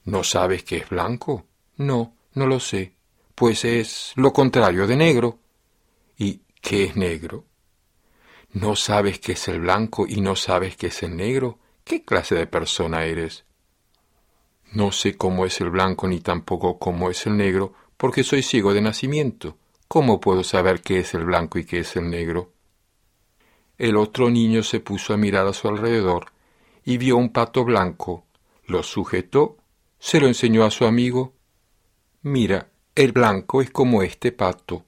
[0.04, 1.44] ¿No sabes qué es blanco?
[1.76, 2.94] No, no lo sé.
[3.34, 5.38] Pues es lo contrario de negro.
[6.16, 7.44] ¿Y qué es negro?
[8.52, 11.58] ¿No sabes qué es el blanco y no sabes qué es el negro?
[11.84, 13.44] ¿Qué clase de persona eres?
[14.72, 18.72] No sé cómo es el blanco ni tampoco cómo es el negro, porque soy ciego
[18.72, 19.58] de nacimiento.
[19.86, 22.50] ¿Cómo puedo saber qué es el blanco y qué es el negro?
[23.76, 26.32] El otro niño se puso a mirar a su alrededor
[26.82, 28.24] y vio un pato blanco.
[28.64, 29.58] Lo sujetó,
[29.98, 31.34] se lo enseñó a su amigo.
[32.22, 34.86] Mira, el blanco es como este pato.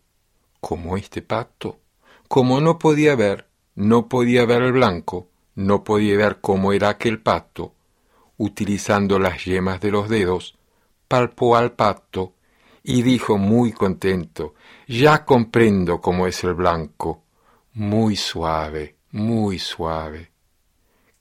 [0.59, 1.81] ¿Como este pato?
[2.29, 7.21] Como no podía ver, no podía ver el blanco, no podía ver cómo era aquel
[7.21, 7.75] pato,
[8.39, 10.57] utilizando las yemas de los dedos,
[11.09, 12.33] palpó al pato
[12.83, 14.55] y dijo muy contento,
[14.87, 17.25] ya comprendo cómo es el blanco,
[17.75, 20.33] muy suave, muy suave.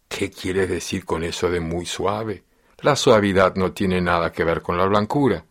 [0.08, 2.44] ¿Qué quieres decir con eso de muy suave?
[2.80, 5.46] La suavidad no tiene nada que ver con la blancura.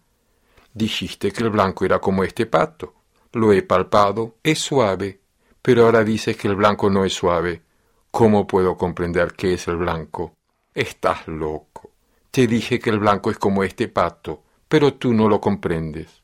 [0.75, 2.95] Dijiste que el blanco era como este pato.
[3.33, 5.21] Lo he palpado, es suave.
[5.63, 7.63] Pero ahora dices que el blanco no es suave.
[8.11, 10.35] ¿Cómo puedo comprender qué es el blanco?
[10.75, 11.93] Estás loco.
[12.31, 16.23] Te dije que el blanco es como este pato, pero tú no lo comprendes.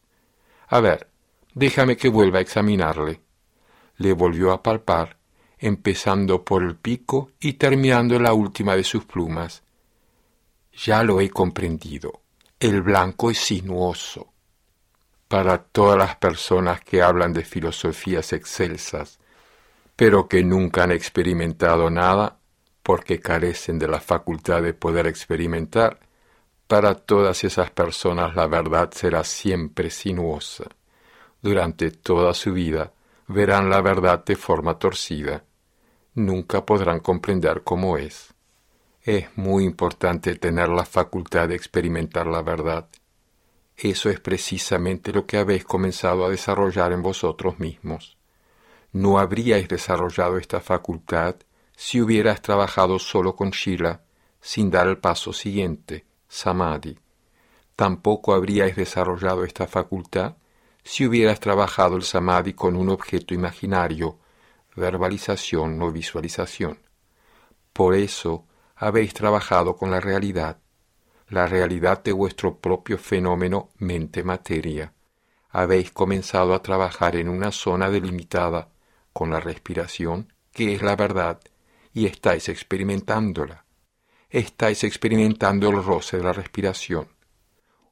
[0.68, 1.08] A ver,
[1.52, 3.20] déjame que vuelva a examinarle.
[3.96, 5.16] Le volvió a palpar,
[5.58, 9.64] empezando por el pico y terminando la última de sus plumas.
[10.72, 12.22] Ya lo he comprendido.
[12.60, 14.32] El blanco es sinuoso
[15.26, 19.18] para todas las personas que hablan de filosofías excelsas,
[19.96, 22.38] pero que nunca han experimentado nada
[22.84, 26.05] porque carecen de la facultad de poder experimentar,
[26.66, 30.64] para todas esas personas la verdad será siempre sinuosa.
[31.40, 32.92] Durante toda su vida
[33.28, 35.44] verán la verdad de forma torcida.
[36.14, 38.34] Nunca podrán comprender cómo es.
[39.02, 42.88] Es muy importante tener la facultad de experimentar la verdad
[43.76, 48.16] eso es precisamente lo que habéis comenzado a desarrollar en vosotros mismos.
[48.92, 51.36] No habríais desarrollado esta facultad
[51.76, 54.02] si hubieras trabajado solo con Shila,
[54.40, 56.98] sin dar el paso siguiente, Samadhi.
[57.76, 60.36] Tampoco habríais desarrollado esta facultad
[60.82, 64.18] si hubieras trabajado el Samadhi con un objeto imaginario,
[64.76, 66.78] verbalización o visualización.
[67.72, 70.58] Por eso habéis trabajado con la realidad,
[71.28, 74.94] la realidad de vuestro propio fenómeno mente-materia.
[75.50, 78.70] Habéis comenzado a trabajar en una zona delimitada
[79.12, 81.40] con la respiración, que es la verdad,
[81.92, 83.65] y estáis experimentándola.
[84.28, 87.08] Estáis experimentando el roce de la respiración.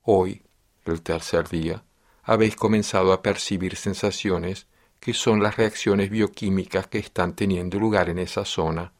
[0.03, 0.43] Hoy,
[0.85, 1.85] el tercer día,
[2.23, 4.67] habéis comenzado a percibir sensaciones
[5.01, 8.93] que son las reacciones bioquímicas que están teniendo lugar en esa zona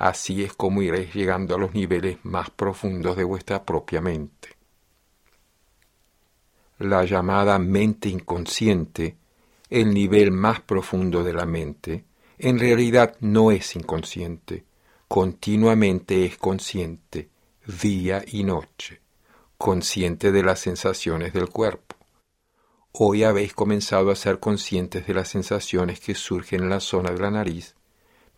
[0.00, 4.48] Así es como iréis llegando a los niveles más profundos de vuestra propia mente.
[6.78, 9.18] La llamada mente inconsciente,
[9.68, 12.06] el nivel más profundo de la mente,
[12.38, 14.64] en realidad no es inconsciente,
[15.12, 17.30] continuamente es consciente,
[17.82, 19.00] día y noche,
[19.58, 21.96] consciente de las sensaciones del cuerpo.
[22.92, 27.18] Hoy habéis comenzado a ser conscientes de las sensaciones que surgen en la zona de
[27.18, 27.74] la nariz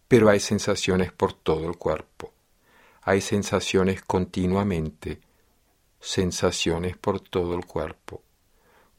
[0.09, 2.33] pero hay sensaciones por todo el cuerpo.
[3.03, 5.21] Hay sensaciones continuamente,
[6.01, 8.23] sensaciones por todo el cuerpo.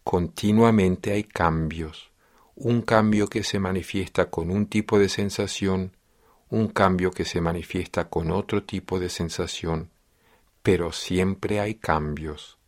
[0.03, 2.12] Continuamente hay cambios,
[2.55, 5.95] un cambio que se manifiesta con un tipo de sensación,
[6.53, 9.89] un cambio que se manifiesta con otro tipo de sensación,
[10.61, 12.59] pero siempre hay cambios.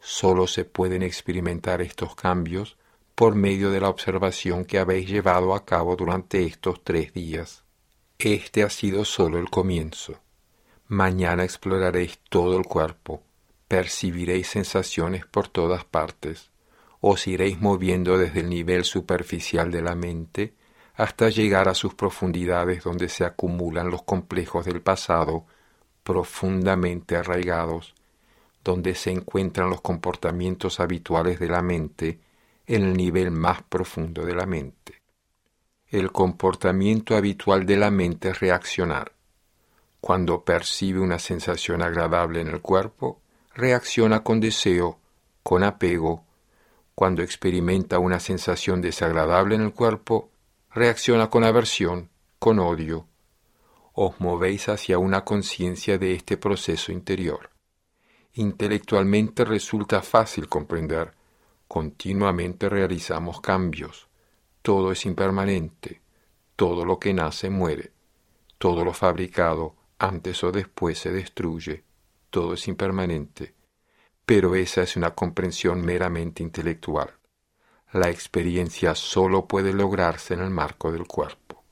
[0.00, 2.78] Solo se pueden experimentar estos cambios
[3.14, 7.64] por medio de la observación que habéis llevado a cabo durante estos tres días.
[8.18, 10.18] Este ha sido solo el comienzo.
[10.88, 13.22] Mañana exploraréis todo el cuerpo,
[13.68, 16.50] percibiréis sensaciones por todas partes.
[17.02, 20.54] os iréis moviendo desde el nivel superficial de la mente
[20.94, 25.44] hasta llegar a sus profundidades donde se acumulan los complejos del pasado
[26.04, 27.94] profundamente arraigados,
[28.62, 32.20] donde se encuentran los comportamientos habituales de la mente
[32.66, 35.02] en el nivel más profundo de la mente.
[35.88, 39.12] El comportamiento habitual de la mente es reaccionar.
[40.00, 43.20] Cuando percibe una sensación agradable en el cuerpo,
[43.54, 44.98] reacciona con deseo,
[45.42, 46.24] con apego.
[46.94, 50.30] Cuando experimenta una sensación desagradable en el cuerpo,
[50.74, 52.10] reacciona con aversión,
[52.40, 53.06] con odio.
[53.92, 57.50] Os movéis hacia una conciencia de este proceso interior.
[58.32, 61.14] Intelectualmente resulta fácil comprender.
[61.68, 64.08] Continuamente realizamos cambios.
[64.62, 66.02] Todo es impermanente.
[66.56, 67.92] Todo lo que nace muere.
[68.58, 71.84] Todo lo fabricado antes o después se destruye.
[72.30, 73.54] Todo es impermanente.
[74.26, 77.14] Pero esa es una comprensión meramente intelectual
[77.94, 81.62] la experiencia solo puede lograrse en el marco del cuerpo.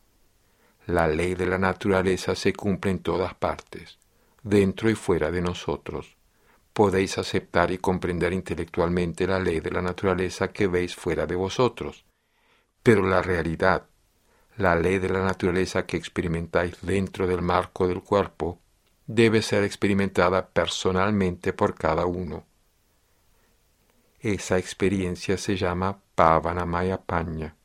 [0.87, 3.99] La ley de la naturaleza se cumple en todas partes,
[4.41, 6.17] dentro y fuera de nosotros.
[6.73, 12.05] Podéis aceptar y comprender intelectualmente la ley de la naturaleza que veis fuera de vosotros,
[12.85, 13.89] pero la realidad,
[14.57, 18.61] la ley de la naturaleza que experimentáis dentro del marco del cuerpo,
[19.09, 22.47] debe ser experimentada personalmente por cada uno.
[24.23, 27.57] Esa experiencia se llama Pavanamaya Paña.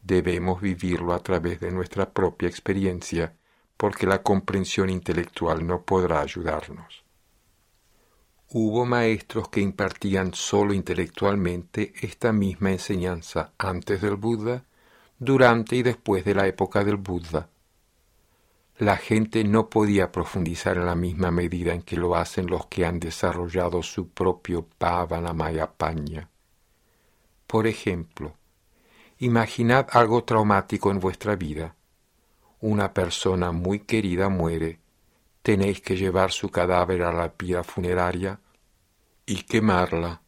[0.00, 3.34] Debemos vivirlo a través de nuestra propia experiencia,
[3.76, 7.04] porque la comprensión intelectual no podrá ayudarnos.
[8.50, 14.64] Hubo maestros que impartían solo intelectualmente esta misma enseñanza antes del Buda,
[15.18, 17.50] durante y después de la época del Buda
[18.80, 22.86] la gente no podía profundizar en la misma medida en que lo hacen los que
[22.86, 25.70] han desarrollado su propio Pavanamaya
[27.46, 28.36] Por ejemplo,
[29.18, 31.76] imaginad algo traumático en vuestra vida.
[32.60, 34.80] Una persona muy querida muere,
[35.42, 38.40] tenéis que llevar su cadáver a la pira funeraria
[39.26, 40.22] y quemarla.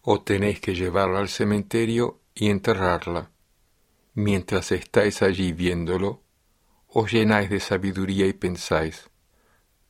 [0.00, 3.30] O tenéis que llevarla al cementerio y enterrarla.
[4.14, 6.23] Mientras estáis allí viéndolo,
[6.96, 9.10] os llenáis de sabiduría y pensáis,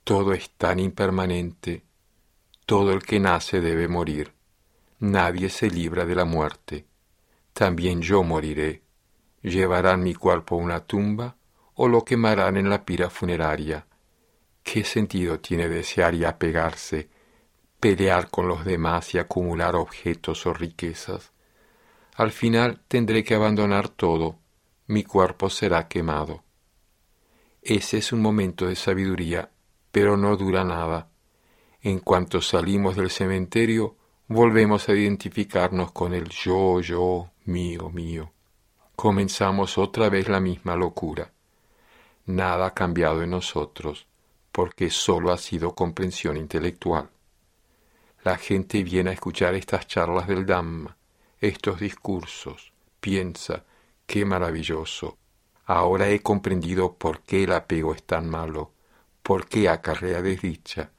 [0.04, 1.82] todo es tan impermanente,
[2.64, 4.32] todo el que nace debe morir,
[5.00, 6.86] nadie se libra de la muerte,
[7.52, 8.80] también yo moriré,
[9.42, 11.36] llevarán mi cuerpo a una tumba
[11.74, 13.86] o lo quemarán en la pira funeraria.
[14.62, 17.10] ¿Qué sentido tiene desear y apegarse,
[17.80, 21.32] pelear con los demás y acumular objetos o riquezas?
[22.14, 24.38] Al final tendré que abandonar todo,
[24.86, 26.44] mi cuerpo será quemado.
[27.66, 29.48] Ese es un momento de sabiduría,
[29.90, 31.08] pero no dura nada.
[31.80, 33.96] En cuanto salimos del cementerio,
[34.28, 38.30] volvemos a identificarnos con el yo, yo, mío, mío.
[38.94, 41.32] Comenzamos otra vez la misma locura.
[42.26, 44.06] Nada ha cambiado en nosotros,
[44.52, 47.08] porque solo ha sido comprensión intelectual.
[48.24, 50.98] La gente viene a escuchar estas charlas del Dhamma,
[51.40, 53.64] estos discursos, piensa,
[54.06, 55.16] qué maravilloso,
[55.66, 58.72] Ahora he comprendido por qué el apego es tan malo,
[59.22, 60.90] por qué acarrea desdicha.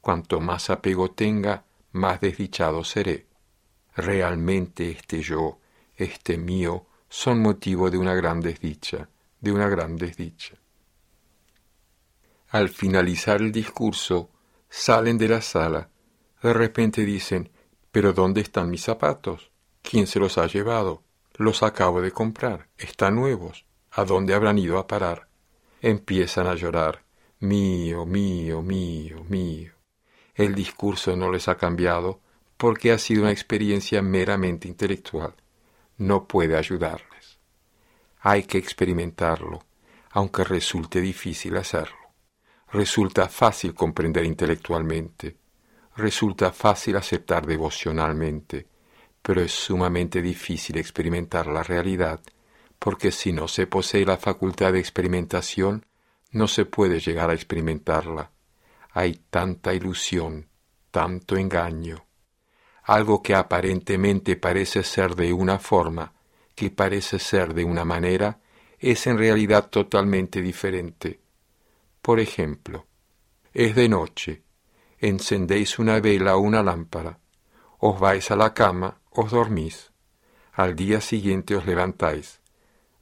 [0.00, 3.26] Cuanto más apego tenga, más desdichado seré.
[3.94, 5.58] Realmente este yo,
[5.96, 9.08] este mío, son motivo de una gran desdicha,
[9.40, 10.54] de una gran desdicha.
[12.48, 14.30] Al finalizar el discurso,
[14.68, 15.90] salen de la sala.
[16.42, 17.50] De repente dicen,
[17.90, 19.50] ¿pero dónde están mis zapatos?
[19.82, 21.02] ¿Quién se los ha llevado?
[21.34, 23.65] Los acabo de comprar, están nuevos.
[23.98, 25.26] ¿A dónde habrán ido a parar?
[25.80, 27.02] Empiezan a llorar.
[27.40, 29.72] Mío, mío, mío, mío.
[30.34, 32.20] El discurso no les ha cambiado
[32.58, 35.32] porque ha sido una experiencia meramente intelectual.
[35.96, 37.38] No puede ayudarles.
[38.20, 39.60] Hay que experimentarlo,
[40.10, 42.12] aunque resulte difícil hacerlo.
[42.72, 45.38] Resulta fácil comprender intelectualmente.
[45.96, 48.66] Resulta fácil aceptar devocionalmente,
[49.22, 52.20] pero es sumamente difícil experimentar la realidad
[52.78, 55.86] porque si no se posee la facultad de experimentación,
[56.30, 58.30] no se puede llegar a experimentarla.
[58.92, 60.48] Hay tanta ilusión,
[60.90, 62.06] tanto engaño.
[62.82, 66.12] Algo que aparentemente parece ser de una forma,
[66.54, 68.40] que parece ser de una manera,
[68.78, 71.20] es en realidad totalmente diferente.
[72.00, 72.86] Por ejemplo,
[73.52, 74.42] es de noche,
[74.98, 77.18] encendéis una vela o una lámpara,
[77.78, 79.92] os vais a la cama, os dormís,
[80.52, 82.40] al día siguiente os levantáis,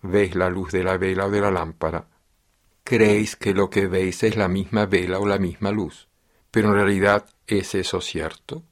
[0.05, 2.07] veis la luz de la vela o de la lámpara.
[2.85, 6.09] Creéis que lo que veis es la misma vela o la misma luz,
[6.51, 8.63] pero en realidad ¿es eso cierto?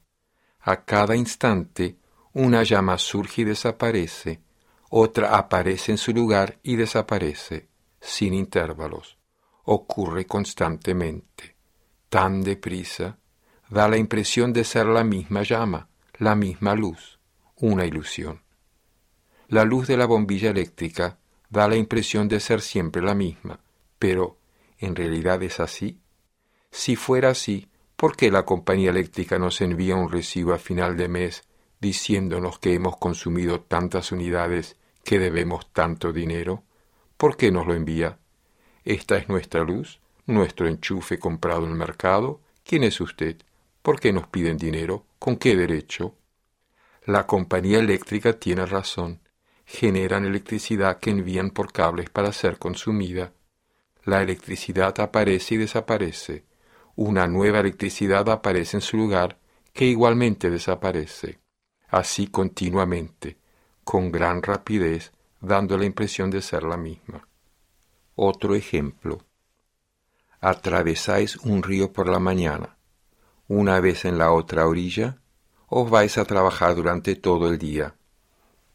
[0.61, 1.97] A cada instante
[2.33, 4.41] una llama surge y desaparece,
[4.89, 7.67] otra aparece en su lugar y desaparece,
[7.99, 9.17] sin intervalos.
[9.63, 11.55] Ocurre constantemente.
[12.09, 13.17] Tan deprisa,
[13.69, 17.19] da la impresión de ser la misma llama, la misma luz,
[17.55, 18.43] una ilusión.
[19.47, 21.17] La luz de la bombilla eléctrica
[21.53, 23.59] da la impresión de ser siempre la misma,
[23.99, 24.39] pero
[24.79, 25.99] ¿en realidad es así?
[26.71, 31.07] Si fuera así, ¿por qué la compañía eléctrica nos envía un recibo a final de
[31.07, 31.43] mes
[31.79, 36.63] diciéndonos que hemos consumido tantas unidades que debemos tanto dinero?
[37.17, 38.17] ¿Por qué nos lo envía?
[38.83, 42.41] Esta es nuestra luz, nuestro enchufe comprado en el mercado.
[42.65, 43.37] ¿Quién es usted?
[43.83, 45.05] ¿Por qué nos piden dinero?
[45.19, 46.15] ¿Con qué derecho?
[47.05, 49.19] La compañía eléctrica tiene razón.
[49.65, 53.33] Generan electricidad que envían por cables para ser consumida.
[54.03, 56.45] La electricidad aparece y desaparece
[56.95, 59.39] una nueva electricidad aparece en su lugar
[59.73, 61.39] que igualmente desaparece,
[61.87, 63.37] así continuamente,
[63.83, 65.11] con gran rapidez,
[65.41, 67.27] dando la impresión de ser la misma.
[68.15, 69.23] Otro ejemplo.
[70.39, 72.77] Atravesáis un río por la mañana,
[73.47, 75.17] una vez en la otra orilla,
[75.67, 77.95] os vais a trabajar durante todo el día.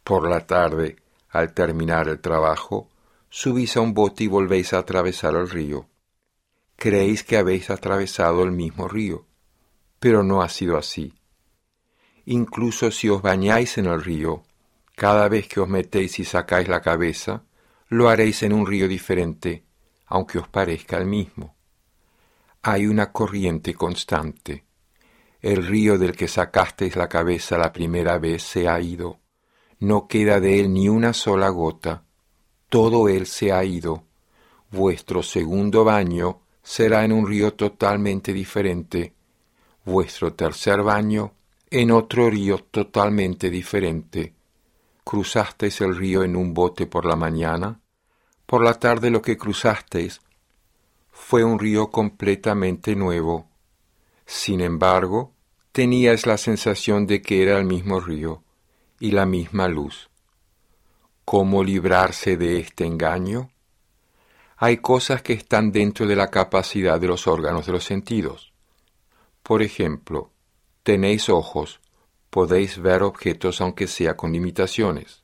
[0.08, 0.96] Por la tarde,
[1.28, 2.88] al terminar el trabajo,
[3.28, 5.88] subís a un bote y volvéis a atravesar el río
[6.78, 9.26] creéis que habéis atravesado el mismo río,
[9.98, 11.12] pero no ha sido así.
[12.24, 14.44] Incluso si os bañáis en el río,
[14.94, 17.42] cada vez que os metéis y sacáis la cabeza,
[17.88, 19.64] lo haréis en un río diferente,
[20.06, 21.56] aunque os parezca el mismo.
[22.62, 24.64] Hay una corriente constante.
[25.40, 29.18] El río del que sacasteis la cabeza la primera vez se ha ido.
[29.80, 32.02] No queda de él ni una sola gota.
[32.68, 34.04] Todo él se ha ido.
[34.70, 39.14] Vuestro segundo baño será en un río totalmente diferente,
[39.84, 41.32] vuestro tercer baño
[41.70, 44.34] en otro río totalmente diferente.
[45.04, 47.80] Cruzasteis el río en un bote por la mañana,
[48.46, 50.20] por la tarde lo que cruzasteis
[51.10, 53.48] fue un río completamente nuevo.
[54.26, 55.32] Sin embargo,
[55.72, 58.42] teníais la sensación de que era el mismo río
[59.00, 60.10] y la misma luz.
[61.24, 63.50] ¿Cómo librarse de este engaño?
[64.60, 68.52] hay cosas que están dentro de la capacidad de los órganos de los sentidos.
[69.44, 70.32] Por ejemplo,
[70.82, 71.80] tenéis ojos,
[72.28, 75.22] podéis ver objetos aunque sea con limitaciones.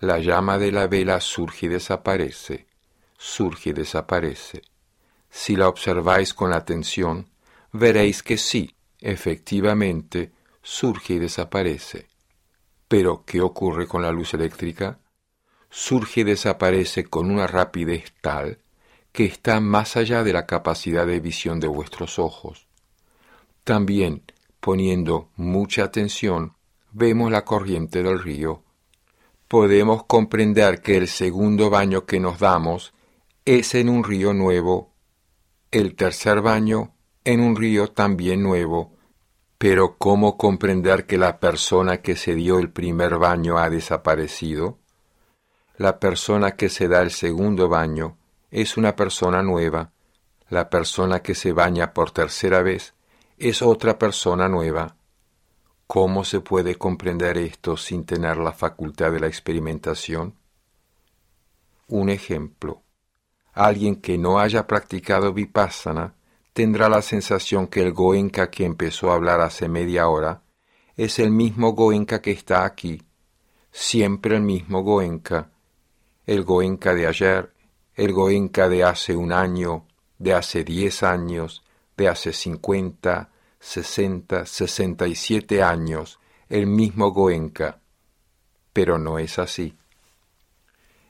[0.00, 2.66] La llama de la vela surge y desaparece,
[3.18, 4.62] surge y desaparece.
[5.28, 7.28] Si la observáis con atención,
[7.72, 10.32] veréis que sí, efectivamente,
[10.62, 12.08] surge y desaparece.
[12.88, 15.00] Pero, ¿qué ocurre con la luz eléctrica?
[15.70, 18.60] surge y desaparece con una rapidez tal
[19.12, 22.66] que está más allá de la capacidad de visión de vuestros ojos.
[23.64, 24.22] También,
[24.60, 26.54] poniendo mucha atención,
[26.92, 28.62] vemos la corriente del río.
[29.48, 32.92] Podemos comprender que el segundo baño que nos damos
[33.44, 34.94] es en un río nuevo,
[35.70, 38.95] el tercer baño en un río también nuevo,
[39.58, 44.78] pero ¿cómo comprender que la persona que se dio el primer baño ha desaparecido?
[45.78, 48.18] La persona que se da el segundo baño
[48.50, 49.92] es una persona nueva.
[50.48, 52.94] La persona que se baña por tercera vez
[53.38, 54.96] es otra persona nueva.
[55.86, 60.34] ¿Cómo se puede comprender esto sin tener la facultad de la experimentación?
[61.88, 62.82] Un ejemplo.
[63.52, 66.15] Alguien que no haya practicado vipassana
[66.56, 70.40] tendrá la sensación que el Goenka que empezó a hablar hace media hora
[70.96, 73.02] es el mismo Goenka que está aquí,
[73.70, 75.50] siempre el mismo Goenka,
[76.24, 77.52] el Goenka de ayer,
[77.94, 79.86] el Goenka de hace un año,
[80.18, 81.62] de hace diez años,
[81.94, 87.82] de hace cincuenta, sesenta, sesenta y siete años, el mismo Goenka.
[88.72, 89.76] Pero no es así.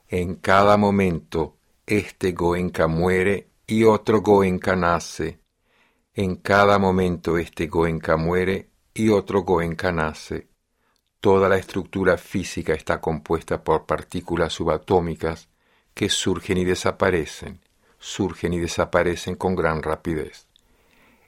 [0.09, 1.55] En cada momento
[1.87, 5.41] este Goenka muere y otro Goenka nace.
[6.15, 10.49] En cada momento este Goenka muere y otro Goenka nace.
[11.21, 15.49] Toda la estructura física está compuesta por partículas subatómicas
[15.95, 17.61] que surgen y desaparecen,
[17.99, 20.47] surgen y desaparecen con gran rapidez.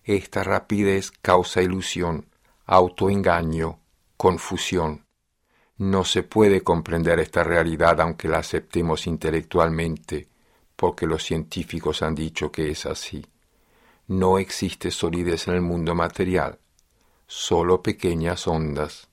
[0.04, 2.28] Esta rapidez causa ilusión,
[2.66, 3.80] autoengaño,
[4.16, 5.06] confusión.
[5.76, 10.28] No se puede comprender esta realidad aunque la aceptemos intelectualmente,
[10.78, 13.26] porque los científicos han dicho que es así.
[14.06, 16.58] No existe solidez en el mundo material,
[17.26, 19.08] solo pequeñas ondas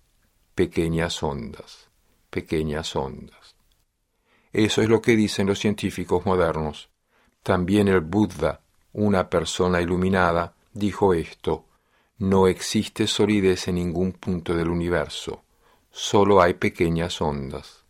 [0.56, 1.90] pequeñas ondas,
[2.30, 3.56] pequeñas ondas.
[4.54, 6.90] Eso es lo que dicen los científicos modernos.
[7.44, 8.62] También el Buddha,
[8.94, 11.66] una persona iluminada, dijo esto,
[12.18, 15.44] No existe solidez en ningún punto del universo,
[15.92, 17.84] solo hay pequeñas ondas.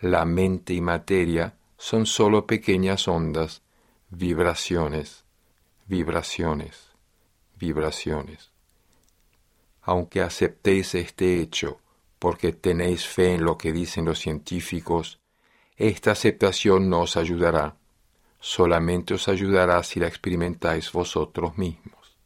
[0.00, 3.62] La mente y materia son solo pequeñas ondas,
[4.10, 5.24] vibraciones,
[5.86, 6.90] vibraciones,
[7.56, 8.50] vibraciones.
[9.82, 11.80] Aunque aceptéis este hecho
[12.18, 15.20] porque tenéis fe en lo que dicen los científicos,
[15.76, 17.76] esta aceptación no os ayudará,
[18.40, 22.16] solamente os ayudará si la experimentáis vosotros mismos.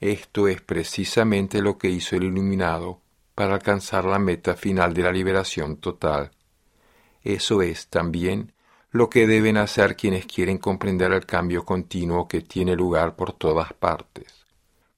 [0.00, 3.00] Esto es precisamente lo que hizo el iluminado
[3.34, 6.30] para alcanzar la meta final de la liberación total.
[7.24, 8.52] Eso es también
[8.90, 13.72] lo que deben hacer quienes quieren comprender el cambio continuo que tiene lugar por todas
[13.72, 14.44] partes,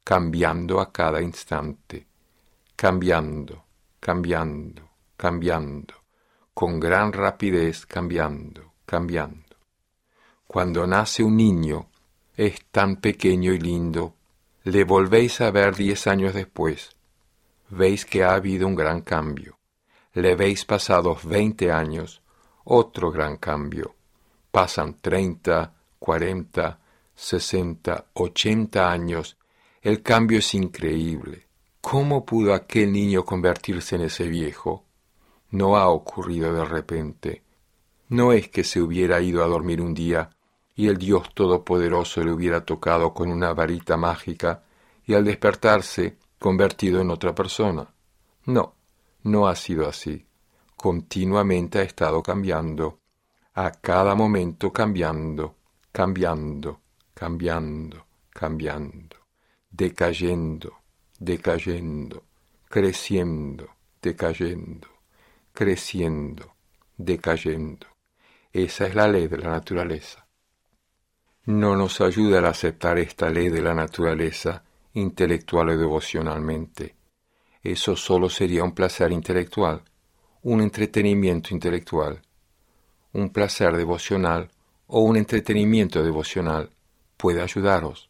[0.04, 2.06] cambiando a cada instante,
[2.74, 3.64] cambiando,
[4.00, 5.94] cambiando, cambiando,
[6.52, 9.56] con gran rapidez cambiando, cambiando.
[10.46, 11.88] Cuando nace un niño,
[12.36, 14.14] es tan pequeño y lindo,
[14.64, 16.90] le volvéis a ver diez años después,
[17.70, 19.55] veis que ha habido un gran cambio.
[20.16, 22.22] Le veis pasados veinte años,
[22.64, 23.96] otro gran cambio.
[24.50, 26.78] Pasan treinta, cuarenta,
[27.14, 29.36] sesenta, ochenta años.
[29.82, 31.48] El cambio es increíble.
[31.82, 34.84] ¿Cómo pudo aquel niño convertirse en ese viejo?
[35.50, 37.42] No ha ocurrido de repente.
[38.08, 40.30] No es que se hubiera ido a dormir un día
[40.74, 44.62] y el Dios Todopoderoso le hubiera tocado con una varita mágica
[45.04, 47.86] y al despertarse convertido en otra persona.
[48.46, 48.76] No,
[49.26, 50.24] no ha sido así.
[50.76, 53.00] Continuamente ha estado cambiando,
[53.54, 55.56] a cada momento cambiando,
[55.90, 56.80] cambiando,
[57.12, 59.16] cambiando, cambiando,
[59.70, 60.82] decayendo,
[61.18, 62.22] decayendo,
[62.68, 63.70] creciendo,
[64.00, 64.88] decayendo,
[65.52, 66.54] creciendo,
[66.96, 67.86] decayendo.
[68.52, 70.26] Esa es la ley de la naturaleza.
[71.46, 76.95] No nos ayuda a aceptar esta ley de la naturaleza intelectual o devocionalmente.
[77.66, 79.82] Eso solo sería un placer intelectual,
[80.42, 82.22] un entretenimiento intelectual.
[83.12, 84.52] Un placer devocional
[84.86, 86.70] o un entretenimiento devocional
[87.16, 88.08] puede ayudaros,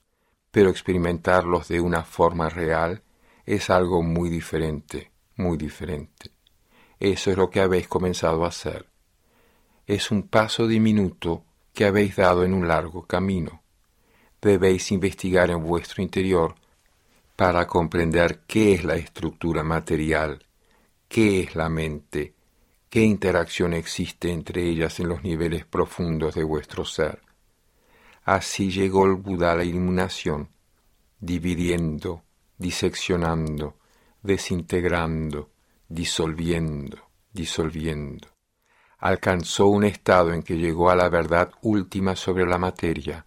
[0.50, 3.02] pero experimentarlos de una forma real
[3.46, 6.32] es algo muy diferente, muy diferente.
[7.00, 8.90] Eso es lo que habéis comenzado a hacer.
[9.86, 13.62] Es un paso diminuto que habéis dado en un largo camino.
[14.42, 16.56] Debéis investigar en vuestro interior
[17.36, 20.46] para comprender qué es la estructura material,
[21.06, 22.34] qué es la mente,
[22.88, 27.20] qué interacción existe entre ellas en los niveles profundos de vuestro ser.
[28.24, 30.48] Así llegó el Buda a la iluminación,
[31.20, 32.24] dividiendo,
[32.56, 33.76] diseccionando,
[34.22, 35.50] desintegrando,
[35.88, 38.28] disolviendo, disolviendo.
[38.98, 43.26] Alcanzó un estado en que llegó a la verdad última sobre la materia,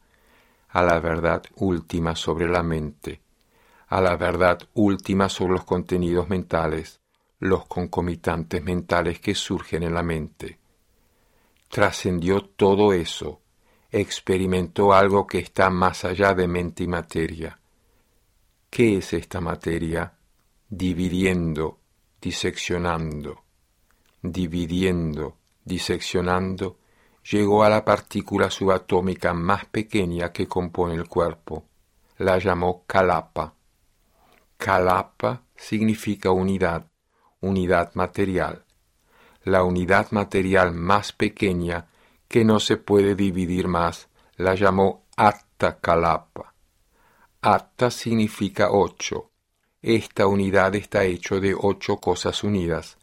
[0.68, 3.22] a la verdad última sobre la mente,
[3.90, 7.02] a la verdad última sobre los contenidos mentales,
[7.40, 10.60] los concomitantes mentales que surgen en la mente.
[11.70, 13.42] Trascendió todo eso,
[13.92, 17.60] experimentó algo que está más allá de mente y materia.
[18.70, 20.14] ¿Qué es esta materia?
[20.70, 21.80] Dividiendo,
[22.22, 23.44] diseccionando,
[24.22, 26.78] dividiendo, diseccionando,
[27.32, 31.66] llegó a la partícula subatómica más pequeña que compone el cuerpo.
[32.20, 33.56] La llamó Kalapa
[34.60, 36.92] Kalapa significa unidad,
[37.40, 38.66] unidad material.
[39.46, 41.88] La unidad material más pequeña
[42.28, 46.54] que no se puede dividir más la llamó Atta Kalapa.
[47.42, 49.32] Atta significa ocho.
[49.82, 52.98] Esta unidad está hecho de ocho cosas unidas,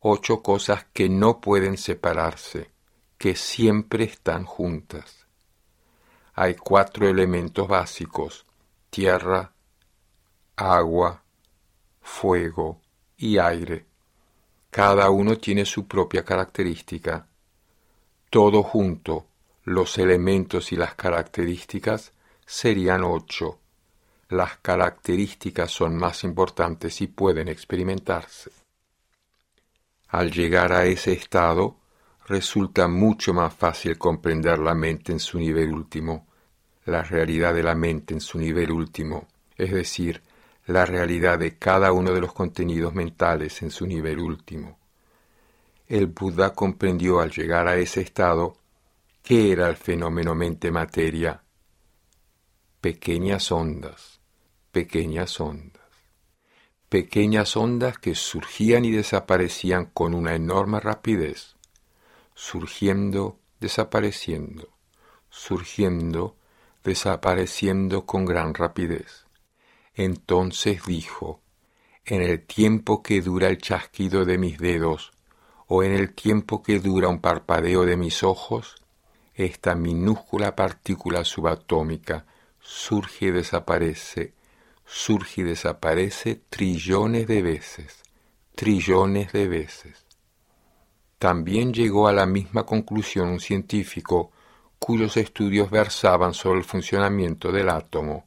[0.00, 2.70] ocho cosas que no pueden separarse,
[3.18, 5.26] que siempre están juntas.
[6.32, 8.46] Hay cuatro elementos básicos,
[8.88, 9.52] tierra,
[10.56, 11.22] agua,
[12.00, 12.80] fuego
[13.18, 13.84] y aire.
[14.70, 17.28] Cada uno tiene su propia característica.
[18.30, 19.26] Todo junto,
[19.64, 22.12] los elementos y las características
[22.46, 23.58] serían ocho.
[24.30, 28.50] Las características son más importantes y pueden experimentarse.
[30.08, 31.76] Al llegar a ese estado,
[32.26, 36.26] resulta mucho más fácil comprender la mente en su nivel último,
[36.86, 40.22] la realidad de la mente en su nivel último, es decir,
[40.66, 44.78] la realidad de cada uno de los contenidos mentales en su nivel último.
[45.86, 48.56] El Buda comprendió al llegar a ese estado
[49.22, 51.40] qué era el fenómeno mente-materia.
[52.80, 54.20] Pequeñas ondas,
[54.72, 55.84] pequeñas ondas,
[56.88, 61.54] pequeñas ondas que surgían y desaparecían con una enorme rapidez,
[62.34, 64.70] surgiendo, desapareciendo,
[65.30, 66.36] surgiendo,
[66.82, 69.25] desapareciendo con gran rapidez
[69.98, 71.40] Entonces dijo,
[72.04, 75.12] en el tiempo que dura el chasquido de mis dedos,
[75.66, 78.76] o en el tiempo que dura un parpadeo de mis ojos,
[79.34, 82.26] esta minúscula partícula subatómica
[82.60, 84.34] surge y desaparece,
[84.84, 88.02] surge y desaparece trillones de veces,
[88.54, 90.04] trillones de veces.
[91.18, 94.30] También llegó a la misma conclusión un científico
[94.78, 98.25] cuyos estudios versaban sobre el funcionamiento del átomo.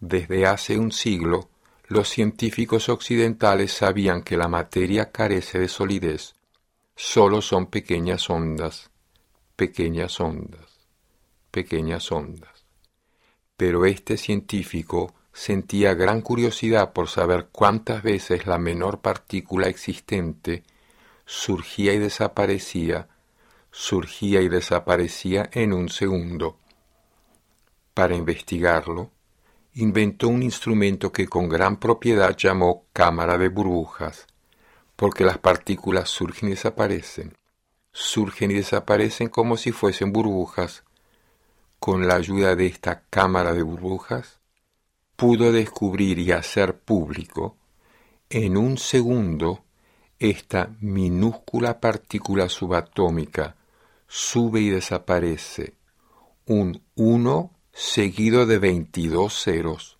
[0.00, 1.48] Desde hace un siglo,
[1.88, 6.34] los científicos occidentales sabían que la materia carece de solidez,
[6.94, 8.90] solo son pequeñas ondas,
[9.54, 10.86] pequeñas ondas,
[11.50, 12.66] pequeñas ondas.
[13.56, 20.64] Pero este científico sentía gran curiosidad por saber cuántas veces la menor partícula existente
[21.26, 23.08] surgía y desaparecía,
[23.70, 26.58] surgía y desaparecía en un segundo.
[27.92, 29.10] Para investigarlo,
[29.78, 34.26] inventó un instrumento que con gran propiedad llamó cámara de burbujas,
[34.96, 37.36] porque las partículas surgen y desaparecen,
[37.92, 40.82] surgen y desaparecen como si fuesen burbujas.
[41.78, 44.40] Con la ayuda de esta cámara de burbujas,
[45.14, 47.56] pudo descubrir y hacer público
[48.30, 49.62] en un segundo
[50.18, 53.56] esta minúscula partícula subatómica
[54.08, 55.74] sube y desaparece,
[56.46, 59.98] un uno seguido de 22 ceros,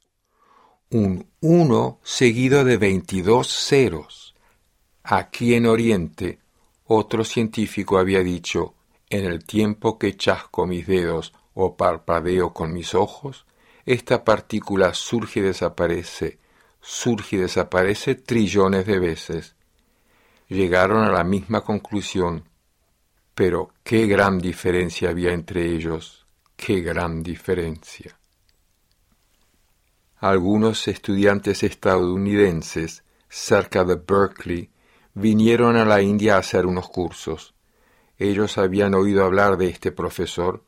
[0.89, 4.35] un 1 seguido de 22 ceros.
[5.03, 6.39] Aquí en Oriente,
[6.87, 8.73] otro científico había dicho,
[9.11, 13.45] en el tiempo que chasco mis dedos o parpadeo con mis ojos,
[13.85, 16.39] esta partícula surge y desaparece,
[16.81, 19.55] surge y desaparece trillones de veces.
[20.49, 22.49] Llegaron a la misma conclusión,
[23.35, 26.26] pero qué gran diferencia había entre ellos.
[26.57, 28.19] Qué gran diferencia.
[30.17, 34.71] Algunos estudiantes estadounidenses cerca de Berkeley
[35.13, 37.55] vinieron a la India a hacer unos cursos.
[38.17, 40.65] Ellos habían oído hablar de este profesor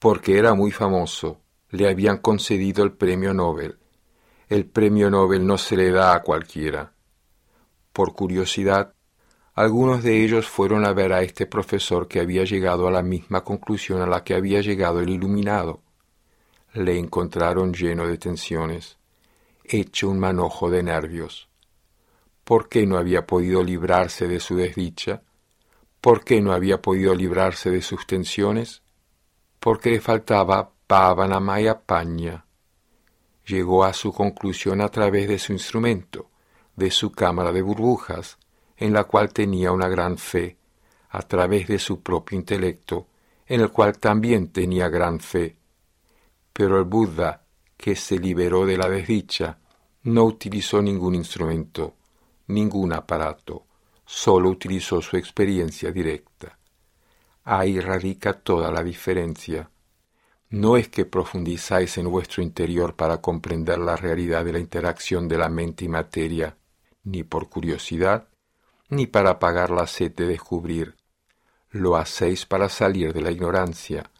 [0.00, 3.78] porque era muy famoso, le habían concedido el premio Nobel.
[4.48, 6.92] El premio Nobel no se le da a cualquiera.
[7.92, 8.94] Por curiosidad,
[9.54, 13.42] algunos de ellos fueron a ver a este profesor que había llegado a la misma
[13.42, 15.82] conclusión a la que había llegado el iluminado.
[16.72, 18.98] Le encontraron lleno de tensiones,
[19.64, 21.48] hecho un manojo de nervios.
[22.44, 25.22] ¿Por qué no había podido librarse de su desdicha?
[26.00, 28.82] ¿Por qué no había podido librarse de sus tensiones?
[29.58, 32.46] Porque le faltaba Pavanamaya Paña.
[33.46, 36.30] Llegó a su conclusión a través de su instrumento,
[36.76, 38.38] de su cámara de burbujas,
[38.80, 40.56] en la cual tenía una gran fe,
[41.10, 43.08] a través de su propio intelecto,
[43.46, 45.56] en el cual también tenía gran fe.
[46.52, 47.44] Pero el Buda,
[47.76, 49.58] que se liberó de la desdicha,
[50.04, 51.94] no utilizó ningún instrumento,
[52.46, 53.66] ningún aparato,
[54.06, 56.58] solo utilizó su experiencia directa.
[57.44, 59.70] Ahí radica toda la diferencia.
[60.48, 65.36] No es que profundizáis en vuestro interior para comprender la realidad de la interacción de
[65.36, 66.56] la mente y materia,
[67.04, 68.29] ni por curiosidad,
[68.90, 70.96] ni para pagar la sed de descubrir.
[71.70, 74.10] Lo hacéis para salir de la ignorancia,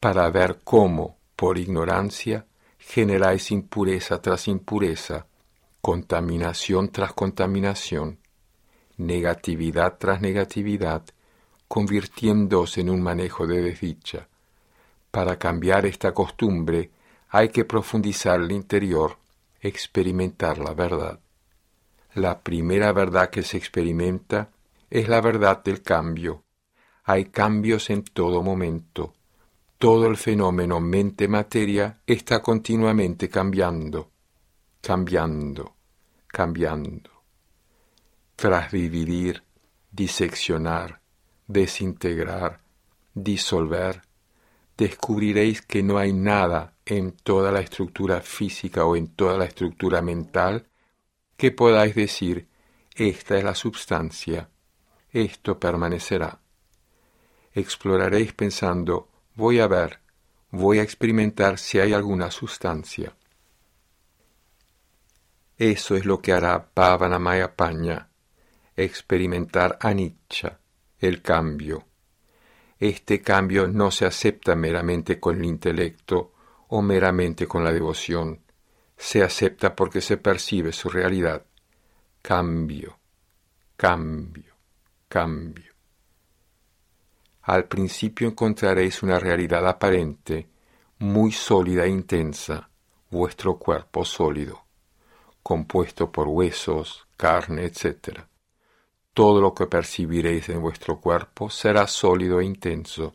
[0.00, 2.46] para ver cómo, por ignorancia,
[2.78, 5.26] generáis impureza tras impureza,
[5.80, 8.18] contaminación tras contaminación,
[8.96, 11.04] negatividad tras negatividad,
[11.66, 14.28] convirtiéndose en un manejo de desdicha.
[15.10, 16.90] Para cambiar esta costumbre
[17.28, 19.18] hay que profundizar el interior,
[19.60, 21.18] experimentar la verdad.
[22.14, 24.50] La primera verdad que se experimenta
[24.90, 26.44] es la verdad del cambio.
[27.04, 29.14] Hay cambios en todo momento.
[29.78, 34.10] Todo el fenómeno mente-materia está continuamente cambiando,
[34.80, 35.76] cambiando,
[36.26, 37.10] cambiando.
[38.34, 39.44] Tras dividir,
[39.90, 41.00] diseccionar,
[41.46, 42.60] desintegrar,
[43.14, 44.02] disolver,
[44.76, 50.02] descubriréis que no hay nada en toda la estructura física o en toda la estructura
[50.02, 50.67] mental
[51.38, 52.48] que podáis decir,
[52.96, 54.50] esta es la substancia,
[55.12, 56.40] esto permanecerá.
[57.54, 60.00] Exploraréis pensando, voy a ver,
[60.50, 63.14] voy a experimentar si hay alguna sustancia.
[65.56, 68.10] Eso es lo que hará Pavanamaya Paña,
[68.74, 70.58] experimentar anicca,
[70.98, 71.86] el cambio.
[72.80, 76.32] Este cambio no se acepta meramente con el intelecto
[76.66, 78.40] o meramente con la devoción
[78.98, 81.46] se acepta porque se percibe su realidad.
[82.20, 82.98] Cambio,
[83.76, 84.56] cambio,
[85.08, 85.72] cambio.
[87.42, 90.48] Al principio encontraréis una realidad aparente,
[90.98, 92.68] muy sólida e intensa,
[93.08, 94.64] vuestro cuerpo sólido,
[95.42, 98.20] compuesto por huesos, carne, etc.
[99.14, 103.14] Todo lo que percibiréis en vuestro cuerpo será sólido e intenso.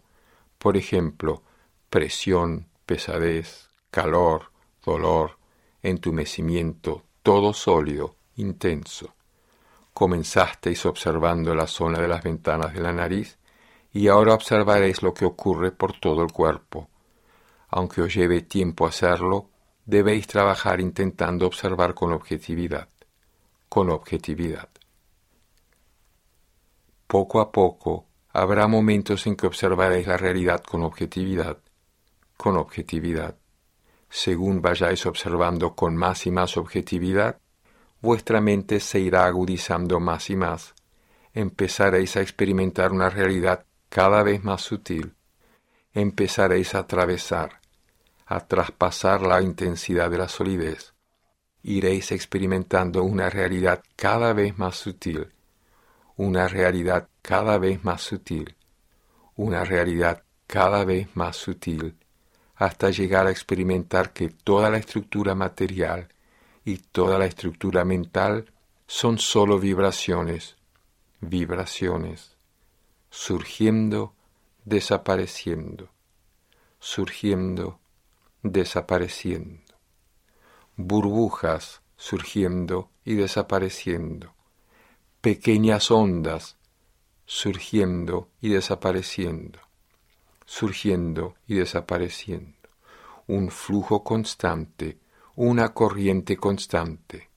[0.57, 1.43] Por ejemplo,
[1.89, 4.51] presión, pesadez, calor,
[4.83, 5.42] dolor,
[5.83, 9.13] entumecimiento, todo sólido, intenso.
[9.93, 13.37] Comenzasteis observando la zona de las ventanas de la nariz
[13.91, 16.89] y ahora observaréis lo que ocurre por todo el cuerpo.
[17.67, 19.49] Aunque os lleve tiempo hacerlo,
[19.85, 22.89] debéis trabajar intentando observar con objetividad,
[23.69, 24.69] con objetividad.
[27.05, 31.59] Poco a poco habrá momentos en que observaréis la realidad con objetividad,
[32.35, 33.35] con objetividad.
[34.15, 37.39] Según vayáis observando con más y más objetividad,
[37.99, 40.75] vuestra mente se irá agudizando más y más.
[41.33, 45.15] Empezaréis a experimentar una realidad cada vez más sutil.
[45.95, 47.59] Empezaréis a atravesar,
[48.27, 50.93] a traspasar la intensidad de la solidez.
[51.63, 55.33] Iréis experimentando una realidad cada vez más sutil,
[56.17, 58.55] una realidad cada vez más sutil,
[59.35, 61.97] una realidad cada vez más sutil,
[62.65, 66.07] hasta llegar a experimentar que toda la estructura material
[66.63, 68.53] y toda la estructura mental
[68.87, 70.55] son sólo vibraciones,
[71.19, 72.37] vibraciones,
[73.09, 74.13] surgiendo,
[74.63, 75.89] desapareciendo,
[76.79, 77.79] surgiendo,
[78.43, 79.75] desapareciendo,
[80.77, 84.33] burbujas surgiendo y desapareciendo,
[85.19, 86.55] pequeñas ondas
[87.25, 89.59] surgiendo y desapareciendo,
[90.53, 92.69] surgiendo y desapareciendo,
[93.25, 94.99] un flujo constante,
[95.35, 97.31] una corriente constante.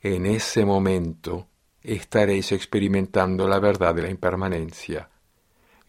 [0.00, 1.48] En ese momento
[1.80, 5.10] estaréis experimentando la verdad de la impermanencia.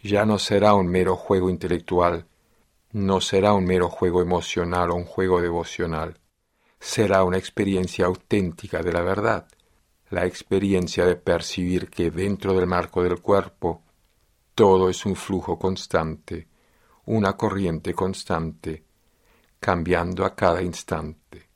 [0.01, 2.26] Ya no será un mero juego intelectual,
[2.91, 6.17] no será un mero juego emocional o un juego devocional,
[6.80, 9.47] será una experiencia auténtica de la verdad,
[10.09, 13.84] la experiencia de percibir que dentro del marco del cuerpo
[14.55, 16.47] todo es un flujo constante,
[17.06, 18.84] una corriente constante,
[19.60, 21.49] cambiando a cada instante,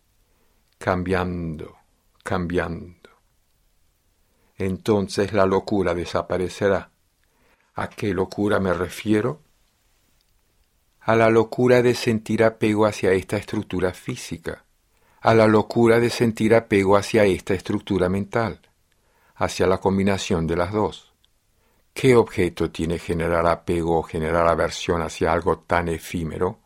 [0.78, 1.78] cambiando,
[2.24, 3.10] cambiando.
[4.58, 6.90] Entonces la locura desaparecerá.
[7.76, 9.42] ¿A qué locura me refiero?
[11.02, 14.66] A la locura de sentir apego hacia esta estructura física,
[15.22, 18.60] a la locura de sentir apego hacia esta estructura mental,
[19.36, 21.07] hacia la combinación de las dos.
[22.00, 26.60] ¿Qué objeto tiene generar apego o generar aversión hacia algo tan efímero?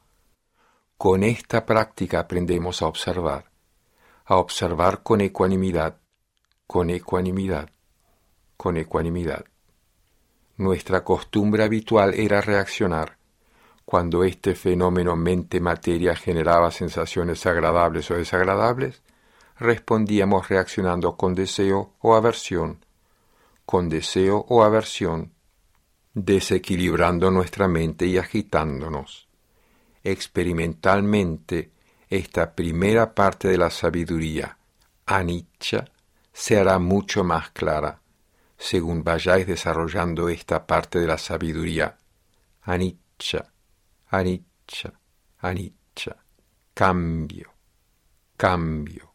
[0.98, 3.50] Con esta práctica aprendemos a observar,
[4.26, 5.96] a observar con ecuanimidad,
[6.68, 7.70] con ecuanimidad,
[8.58, 9.46] con ecuanimidad.
[10.58, 13.18] Nuestra costumbre habitual era reaccionar
[13.86, 19.02] cuando este fenómeno mente-materia generaba sensaciones agradables o desagradables,
[19.58, 22.82] respondíamos reaccionando con deseo o aversión,
[23.72, 25.32] con deseo o aversión,
[26.14, 29.30] desequilibrando nuestra mente y agitándonos.
[30.04, 31.72] Experimentalmente,
[32.10, 34.58] esta primera parte de la sabiduría,
[35.06, 35.86] anicca,
[36.34, 38.02] se hará mucho más clara
[38.62, 41.98] según vayáis desarrollando esta parte de la sabiduría.
[42.62, 43.52] Anicca,
[44.10, 44.94] anicca,
[45.40, 46.24] anicca,
[46.76, 47.54] cambio,
[48.38, 49.14] cambio,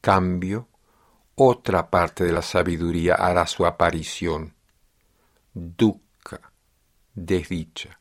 [0.00, 0.68] cambio,
[1.40, 4.54] otra parte de la sabiduría hará su aparición.
[5.54, 6.52] Dukkha,
[7.14, 8.00] desdicha.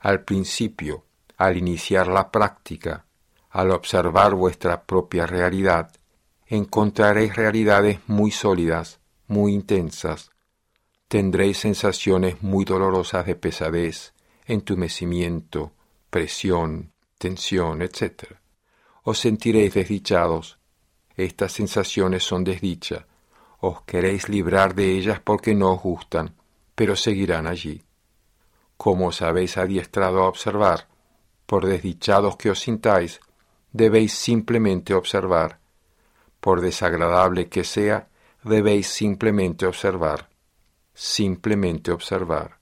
[0.00, 1.06] Al principio,
[1.36, 3.06] al iniciar la práctica,
[3.50, 5.90] al observar vuestra propia realidad,
[6.46, 9.00] encontraréis realidades muy sólidas
[9.30, 10.32] muy intensas,
[11.06, 14.12] tendréis sensaciones muy dolorosas de pesadez,
[14.44, 15.72] entumecimiento,
[16.10, 18.24] presión, tensión, etc.
[19.04, 20.59] Os sentiréis desdichados.
[21.22, 23.06] Estas sensaciones son desdicha.
[23.58, 26.34] Os queréis librar de ellas porque no os gustan,
[26.74, 27.84] pero seguirán allí.
[28.78, 30.88] Como os habéis adiestrado a observar,
[31.44, 33.20] por desdichados que os sintáis,
[33.70, 35.58] debéis simplemente observar.
[36.40, 38.08] Por desagradable que sea,
[38.42, 40.30] debéis simplemente observar,
[40.94, 42.60] simplemente observar.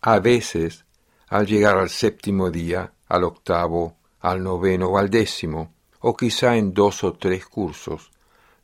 [0.00, 0.84] A veces,
[1.28, 5.71] al llegar al séptimo día, al octavo, al noveno o al décimo,
[6.02, 8.10] o quizá en dos o tres cursos,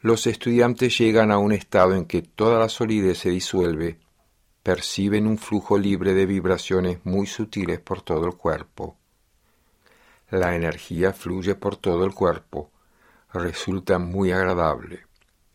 [0.01, 3.99] los estudiantes llegan a un estado en que toda la solidez se disuelve,
[4.63, 8.97] perciben un flujo libre de vibraciones muy sutiles por todo el cuerpo.
[10.31, 12.71] La energía fluye por todo el cuerpo,
[13.33, 15.09] resulta muy agradable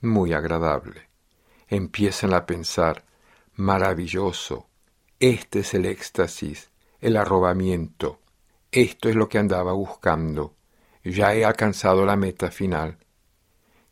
[0.03, 1.09] muy agradable.
[1.67, 3.03] Empiezan a pensar,
[3.55, 4.67] maravilloso,
[5.19, 6.69] este es el éxtasis,
[6.99, 8.19] el arrobamiento,
[8.71, 10.55] esto es lo que andaba buscando,
[11.03, 12.97] ya he alcanzado la meta final.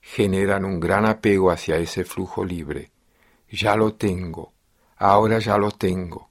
[0.02, 2.92] Generan un gran apego hacia ese flujo libre.
[3.50, 4.54] Ya lo tengo,
[4.98, 6.30] ahora ya lo tengo,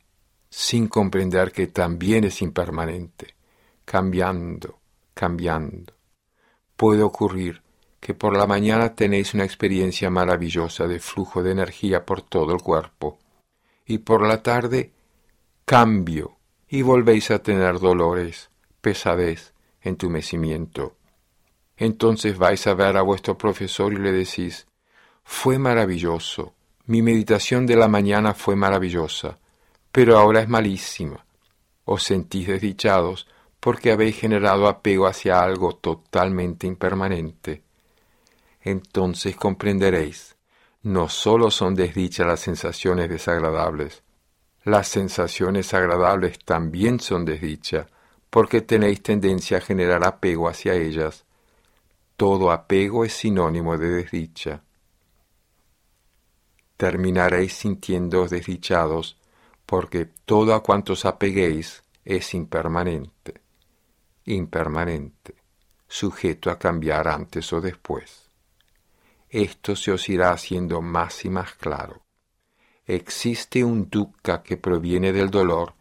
[0.49, 3.35] sin comprender que también es impermanente,
[3.85, 4.81] cambiando,
[5.12, 5.95] cambiando.
[6.76, 7.62] Puede ocurrir
[8.01, 12.62] que por la mañana tenéis una experiencia maravillosa de flujo de energía por todo el
[12.62, 13.18] cuerpo,
[13.85, 14.93] y por la tarde
[15.64, 18.51] cambio y volvéis a tener dolores,
[18.81, 19.53] pesadez,
[19.83, 20.97] entumecimiento.
[21.76, 24.66] Entonces vais a ver a vuestro profesor y le decís,
[25.24, 26.55] fue maravilloso,
[26.87, 29.39] mi meditación de la mañana fue maravillosa,
[29.93, 31.24] pero ahora es malísima.
[31.85, 33.26] Os sentís desdichados
[33.61, 37.62] porque habéis generado apego hacia algo totalmente impermanente.
[38.62, 40.37] Entonces comprenderéis,
[40.83, 44.03] no sólo son desdichas las sensaciones desagradables,
[44.64, 47.87] las sensaciones agradables también son desdicha,
[48.31, 51.24] porque tenéis tendencia a generar apego hacia ellas.
[52.16, 54.62] Todo apego es sinónimo de desdicha.
[56.76, 59.18] Terminaréis sintiéndoos desdichados,
[59.66, 63.41] porque todo a cuantos apeguéis es impermanente,
[64.24, 65.35] impermanente,
[65.89, 68.31] sujeto a cambiar antes o después.
[69.28, 72.03] Esto se os irá haciendo más y más claro.
[72.87, 75.74] Existe un dukkha que proviene del dolor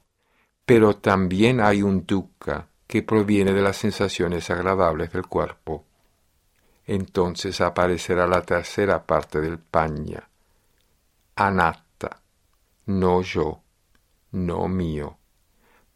[0.69, 5.83] pero también hay un dukkha que proviene de las sensaciones agradables del cuerpo.
[6.85, 10.29] Entonces aparecerá la tercera parte del paña,
[11.35, 12.21] anatta,
[12.85, 13.63] no yo,
[14.33, 15.17] no mío.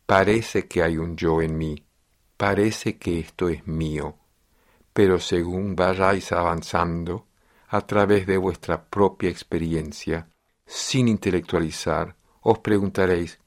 [0.08, 1.86] Parece que hay un yo en mí,
[2.36, 4.16] parece que esto es mío,
[4.92, 7.28] pero según vayáis avanzando
[7.68, 10.30] a través de vuestra propia experiencia,
[10.66, 13.38] sin intelectualizar, os preguntaréis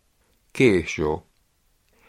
[0.56, 1.26] ¿Qué es yo?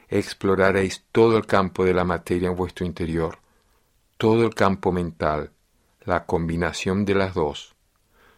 [0.07, 3.39] Exploraréis todo el campo de la materia en vuestro interior,
[4.17, 5.51] todo el campo mental,
[6.05, 7.75] la combinación de las dos.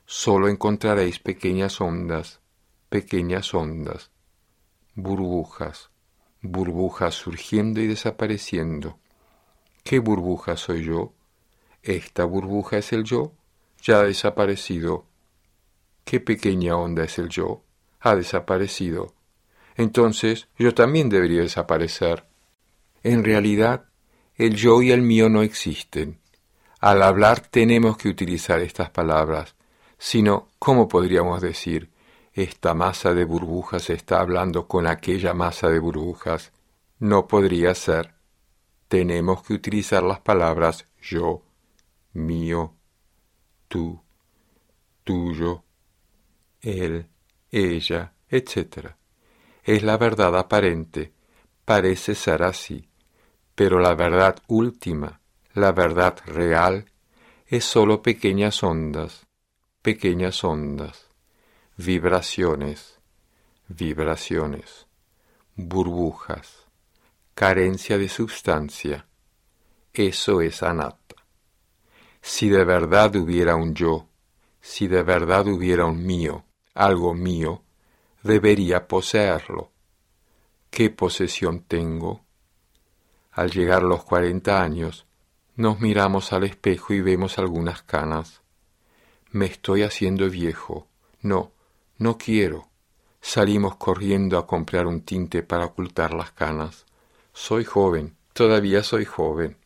[0.07, 2.39] Solo encontraréis pequeñas ondas,
[2.89, 4.09] pequeñas ondas,
[4.95, 5.91] burbujas,
[6.41, 8.97] burbujas surgiendo y desapareciendo.
[9.83, 11.13] ¿Qué burbuja soy yo?
[11.83, 13.33] Esta burbuja es el yo,
[13.83, 15.05] ya ha desaparecido.
[16.03, 17.61] ¿Qué pequeña onda es el yo?
[17.99, 19.18] Ha desaparecido
[19.79, 22.25] entonces yo también debería desaparecer.
[23.01, 23.85] En realidad,
[24.35, 26.19] el yo y el mío no existen.
[26.81, 29.55] Al hablar tenemos que utilizar estas palabras,
[29.97, 31.91] sino, ¿cómo podríamos decir?
[32.33, 36.51] Esta masa de burbujas está hablando con aquella masa de burbujas.
[36.99, 38.15] No podría ser.
[38.89, 41.41] Tenemos que utilizar las palabras yo,
[42.11, 42.75] mío,
[43.69, 44.01] tú,
[45.05, 45.63] tuyo,
[46.59, 47.07] él,
[47.49, 48.98] ella, etc
[49.69, 51.13] es la verdad aparente,
[51.63, 52.89] parece ser así,
[53.53, 55.21] pero la verdad última,
[55.53, 56.91] la verdad real,
[57.45, 59.27] es sólo pequeñas ondas,
[59.83, 61.09] pequeñas ondas,
[61.77, 62.99] vibraciones,
[63.67, 64.87] vibraciones,
[65.55, 66.65] burbujas,
[67.35, 69.05] carencia de sustancia.
[69.93, 71.27] Eso es anatta.
[72.23, 74.07] Si de verdad hubiera un yo,
[74.61, 76.43] si de verdad hubiera un mío,
[76.73, 77.61] algo mío,
[78.23, 79.71] debería poseerlo.
[80.69, 82.25] ¿Qué posesión tengo?
[83.31, 85.05] Al llegar los cuarenta años,
[85.55, 88.41] nos miramos al espejo y vemos algunas canas.
[89.31, 90.87] Me estoy haciendo viejo.
[91.21, 91.51] No,
[91.97, 92.69] no quiero.
[93.21, 96.85] Salimos corriendo a comprar un tinte para ocultar las canas.
[97.33, 99.57] Soy joven, todavía soy joven.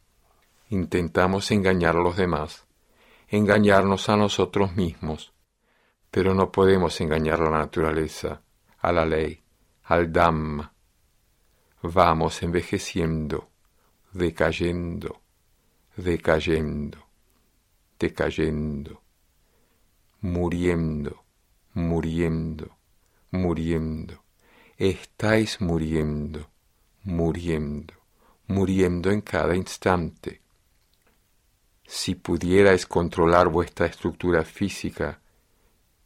[0.70, 2.66] Intentamos engañar a los demás,
[3.28, 5.34] engañarnos a nosotros mismos,
[6.10, 8.43] pero no podemos engañar a la naturaleza,
[8.84, 9.42] a la ley,
[9.84, 10.74] al Dhamma.
[11.82, 13.50] Vamos envejeciendo,
[14.12, 15.22] decayendo,
[15.96, 16.98] decayendo,
[17.98, 19.02] decayendo,
[20.20, 21.24] muriendo,
[21.74, 22.78] muriendo,
[23.32, 24.22] muriendo.
[24.78, 26.50] Estáis muriendo,
[27.04, 27.94] muriendo,
[28.48, 30.42] muriendo en cada instante.
[31.86, 35.22] Si pudierais controlar vuestra estructura física,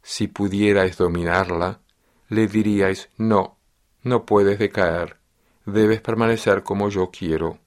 [0.03, 1.82] si pudierais dominarla,
[2.30, 3.57] le diríais, no,
[4.03, 5.17] no puedes decaer,
[5.65, 7.59] debes permanecer como yo quiero.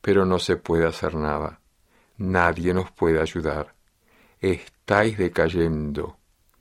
[0.00, 1.60] Pero no se puede hacer nada,
[2.18, 3.74] nadie nos puede ayudar.
[4.40, 6.18] Estáis decayendo,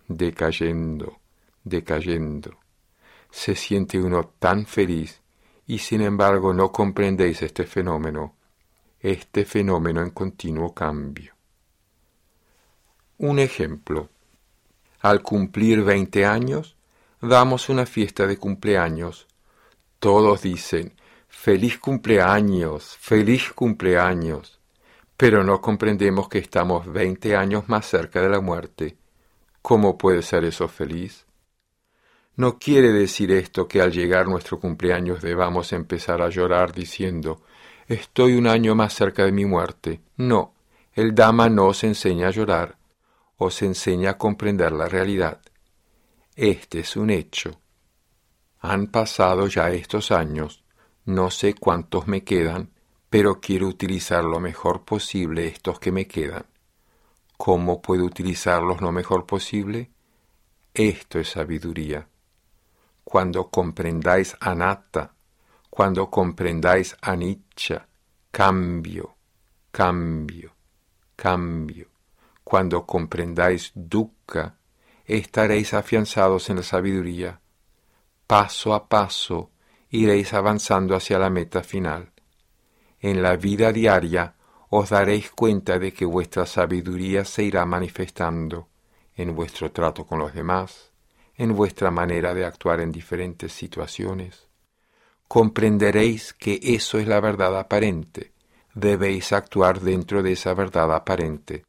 [0.07, 1.19] decayendo,
[1.63, 2.57] decayendo.
[3.29, 5.21] Se siente uno tan feliz
[5.67, 8.35] y sin embargo no comprendéis este fenómeno,
[8.99, 11.35] este fenómeno en continuo cambio.
[13.17, 14.09] Un ejemplo.
[15.05, 16.77] Al cumplir veinte años,
[17.21, 19.27] damos una fiesta de cumpleaños.
[19.99, 20.95] Todos dicen,
[21.27, 24.59] feliz cumpleaños, feliz cumpleaños,
[25.15, 28.97] pero no comprendemos que estamos veinte años más cerca de la muerte.
[29.61, 31.27] ¿Cómo puede ser eso feliz?
[32.35, 37.43] No quiere decir esto que al llegar nuestro cumpleaños debamos empezar a llorar diciendo
[37.87, 40.01] estoy un año más cerca de mi muerte.
[40.17, 40.55] No,
[40.93, 42.77] el Dama no os enseña a llorar,
[43.37, 45.41] os enseña a comprender la realidad.
[46.35, 47.59] Este es un hecho.
[48.59, 50.63] Han pasado ya estos años,
[51.05, 52.71] no sé cuántos me quedan,
[53.09, 56.45] pero quiero utilizar lo mejor posible estos que me quedan.
[57.37, 59.91] ¿Cómo puedo utilizarlos lo mejor posible?
[60.73, 62.07] Esto es sabiduría.
[63.03, 65.13] Cuando comprendáis anatta,
[65.69, 67.87] cuando comprendáis anicca,
[68.31, 69.15] cambio,
[69.71, 70.53] cambio,
[71.15, 71.87] cambio,
[72.45, 74.55] cuando comprendáis dukkha,
[75.05, 77.41] estaréis afianzados en la sabiduría.
[78.27, 79.49] Paso a paso
[79.89, 82.11] iréis avanzando hacia la meta final.
[82.99, 84.35] En la vida diaria
[84.69, 88.69] os daréis cuenta de que vuestra sabiduría se irá manifestando
[89.15, 90.91] en vuestro trato con los demás,
[91.35, 94.47] en vuestra manera de actuar en diferentes situaciones.
[95.27, 98.33] Comprenderéis que eso es la verdad aparente.
[98.75, 101.65] Debéis actuar dentro de esa verdad aparente.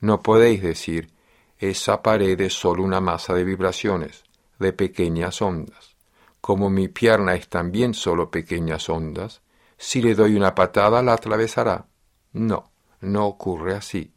[0.00, 1.10] No podéis decir,
[1.58, 4.24] esa pared es solo una masa de vibraciones,
[4.58, 5.96] de pequeñas ondas.
[6.40, 9.42] Como mi pierna es también solo pequeñas ondas,
[9.76, 11.86] si le doy una patada la atravesará.
[12.32, 12.70] No,
[13.00, 14.12] no ocurre así.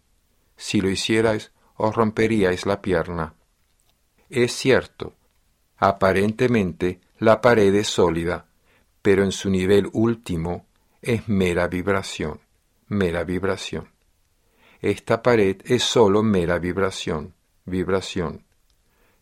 [0.56, 3.34] Si lo hicierais, os romperíais la pierna.
[4.30, 5.16] Es cierto,
[5.78, 8.46] aparentemente la pared es sólida,
[9.02, 10.68] pero en su nivel último
[11.02, 12.40] es mera vibración,
[12.88, 13.91] mera vibración.
[14.82, 18.46] Esta pared es sólo mera vibración, vibración.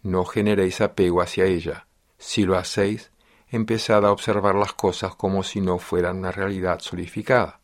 [0.01, 1.86] No generéis apego hacia ella.
[2.18, 3.12] Si lo hacéis,
[3.49, 7.60] empezad a observar las cosas como si no fueran una realidad solidificada.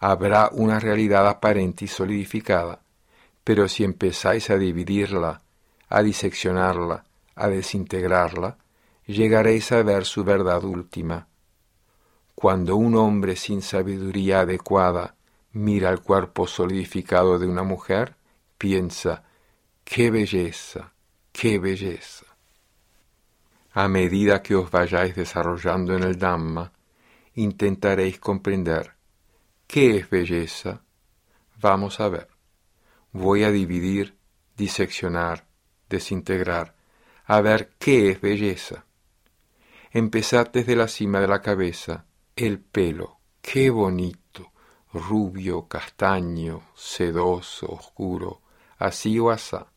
[0.00, 2.82] Habrá una realidad aparente y solidificada,
[3.42, 5.40] pero si empezáis a dividirla,
[5.88, 8.58] a diseccionarla, a desintegrarla,
[9.06, 11.26] llegaréis a ver su verdad última.
[12.34, 15.14] Cuando un hombre sin sabiduría adecuada
[15.52, 18.16] mira el cuerpo solidificado de una mujer,
[18.58, 19.24] piensa,
[19.84, 20.92] qué belleza,
[21.32, 22.26] qué belleza.
[23.72, 26.72] A medida que os vayáis desarrollando en el Dhamma,
[27.34, 28.94] intentaréis comprender
[29.66, 30.82] qué es belleza.
[31.60, 32.28] Vamos a ver.
[33.12, 34.16] Voy a dividir,
[34.56, 35.46] diseccionar,
[35.88, 36.74] desintegrar,
[37.24, 38.84] a ver qué es belleza.
[39.90, 44.21] Empezad desde la cima de la cabeza, el pelo, qué bonito,
[44.92, 48.40] rubio, castaño, sedoso, oscuro,
[48.78, 49.72] así o asá.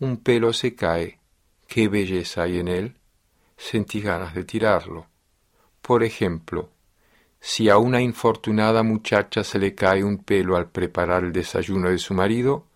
[0.00, 1.20] Un pelo se cae,
[1.66, 2.96] qué belleza hay en él
[3.62, 5.06] sentí ganas de tirarlo.
[5.80, 6.70] Por ejemplo,
[7.40, 11.98] si a una infortunada muchacha se le cae un pelo al preparar el desayuno de
[11.98, 12.66] su marido,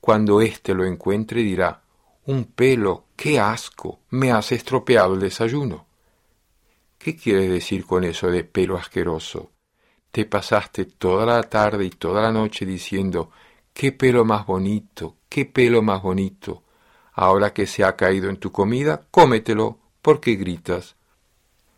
[0.00, 1.82] cuando éste lo encuentre dirá
[2.26, 5.86] Un pelo, qué asco, me has estropeado el desayuno.
[6.98, 9.50] ¿Qué quieres decir con eso de pelo asqueroso?
[10.18, 13.30] Te pasaste toda la tarde y toda la noche diciendo
[13.72, 16.64] qué pelo más bonito, qué pelo más bonito.
[17.12, 20.96] Ahora que se ha caído en tu comida, cómetelo ¿Por qué gritas?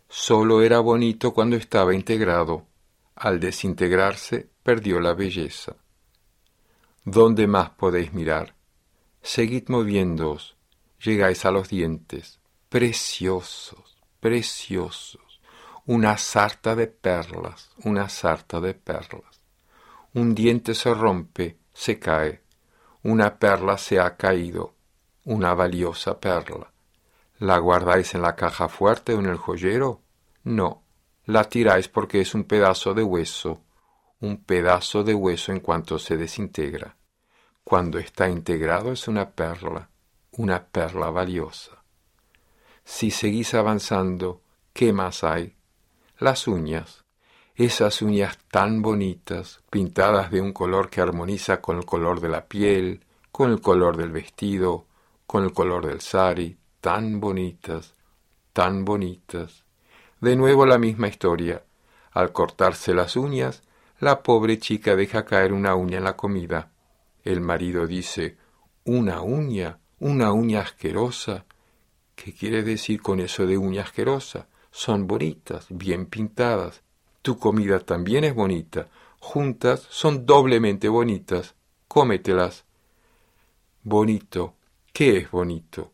[0.09, 2.65] Solo era bonito cuando estaba integrado.
[3.13, 5.75] Al desintegrarse, perdió la belleza.
[7.05, 8.55] ¿Dónde más podéis mirar?
[9.21, 10.55] Seguid moviéndoos.
[10.99, 12.39] Llegáis a los dientes.
[12.69, 15.30] Preciosos, preciosos.
[15.85, 19.41] Una sarta de perlas, una sarta de perlas.
[20.13, 22.41] Un diente se rompe, se cae.
[23.03, 24.75] Una perla se ha caído,
[25.25, 26.71] una valiosa perla.
[27.39, 30.01] ¿La guardáis en la caja fuerte o en el joyero?
[30.43, 30.83] No,
[31.25, 33.61] la tiráis porque es un pedazo de hueso,
[34.19, 36.95] un pedazo de hueso en cuanto se desintegra.
[37.63, 39.89] Cuando está integrado es una perla,
[40.33, 41.83] una perla valiosa.
[42.83, 45.55] Si seguís avanzando, ¿qué más hay?
[46.21, 47.03] Las uñas,
[47.55, 52.45] esas uñas tan bonitas, pintadas de un color que armoniza con el color de la
[52.45, 54.85] piel, con el color del vestido,
[55.25, 57.95] con el color del sari, tan bonitas,
[58.53, 59.65] tan bonitas.
[60.19, 61.63] De nuevo la misma historia.
[62.11, 63.63] Al cortarse las uñas,
[63.99, 66.71] la pobre chica deja caer una uña en la comida.
[67.23, 68.37] El marido dice
[68.83, 69.79] ¿Una uña?
[69.97, 71.45] ¿Una uña asquerosa?
[72.13, 74.50] ¿Qué quiere decir con eso de uña asquerosa?
[74.71, 76.81] Son bonitas, bien pintadas.
[77.21, 78.87] Tu comida también es bonita.
[79.19, 81.55] Juntas son doblemente bonitas.
[81.87, 82.65] Cómetelas.
[83.83, 84.55] Bonito.
[84.93, 85.91] ¿Qué es bonito?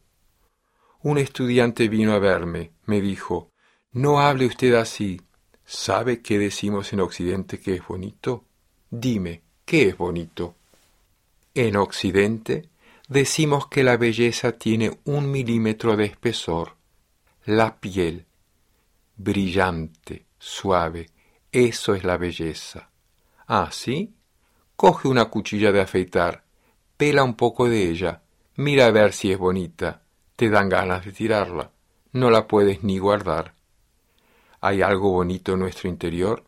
[1.01, 3.51] Un estudiante vino a verme, me dijo,
[3.91, 5.21] no hable usted así,
[5.69, 8.45] ¿Sabe qué decimos en Occidente que es bonito?
[8.89, 10.55] Dime, ¿qué es bonito?
[11.53, 12.69] En Occidente
[13.09, 16.77] decimos que la belleza tiene un milímetro de espesor,
[17.43, 18.26] la piel,
[19.17, 21.09] brillante, suave,
[21.51, 22.89] eso es la belleza.
[23.47, 24.13] Ah, ¿sí?
[24.75, 26.43] Coge una cuchilla de afeitar,
[26.95, 28.21] pela un poco de ella,
[28.55, 30.03] mira a ver si es bonita,
[30.35, 31.71] te dan ganas de tirarla,
[32.11, 33.55] no la puedes ni guardar.
[34.61, 36.43] ¿Hay algo bonito en nuestro interior?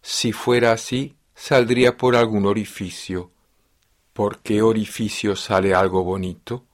[0.00, 3.30] Si fuera así, saldría por algún orificio.
[4.12, 6.64] ¿Por qué orificio sale algo bonito?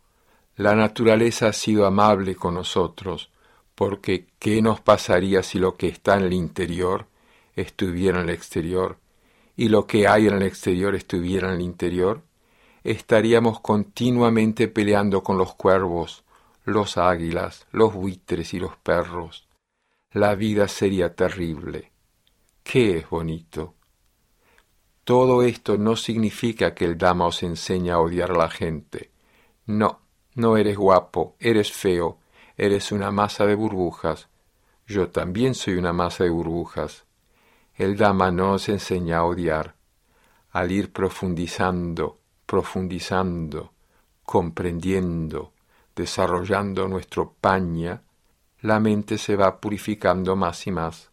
[0.57, 3.31] La naturaleza ha sido amable con nosotros,
[3.79, 7.07] porque ¿qué nos pasaría si lo que está en el interior
[7.55, 8.99] estuviera en el exterior
[9.57, 12.25] y lo que hay en el exterior estuviera en el interior?
[12.83, 16.25] Estaríamos continuamente peleando con los cuervos,
[16.65, 19.49] los águilas, los buitres y los perros
[20.13, 21.93] la vida sería terrible.
[22.63, 23.75] ¿Qué es bonito?
[25.05, 29.11] Todo esto no significa que el Dama os enseña a odiar a la gente.
[29.67, 30.01] No,
[30.35, 32.19] no eres guapo, eres feo,
[32.59, 34.29] eres una masa de burbujas.
[34.85, 37.05] Yo también soy una masa de burbujas.
[37.77, 39.77] El Dama no os enseña a odiar.
[40.51, 43.73] Al ir profundizando, profundizando,
[44.25, 45.53] comprendiendo,
[45.95, 48.03] desarrollando nuestro paña,
[48.61, 51.13] la mente se va purificando más y más.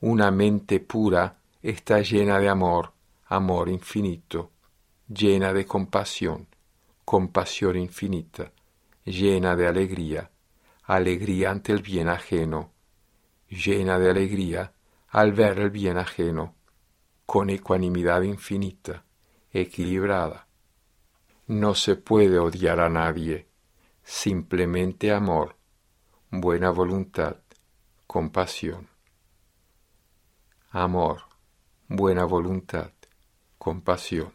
[0.00, 2.90] Una mente pura está llena de amor,
[3.26, 4.50] amor infinito,
[5.06, 6.48] llena de compasión,
[7.04, 8.50] compasión infinita,
[9.04, 10.31] llena de alegría,
[10.96, 12.72] alegría ante el bien ajeno,
[13.48, 14.72] llena de alegría
[15.08, 16.54] al ver el bien ajeno,
[17.26, 19.04] con ecuanimidad infinita,
[19.50, 20.46] equilibrada.
[21.46, 23.48] No se puede odiar a nadie,
[24.02, 25.56] simplemente amor
[26.34, 27.36] buena voluntad,
[28.06, 28.88] compasión.
[30.70, 31.24] Amor,
[31.88, 32.90] buena voluntad,
[33.58, 34.32] compasión.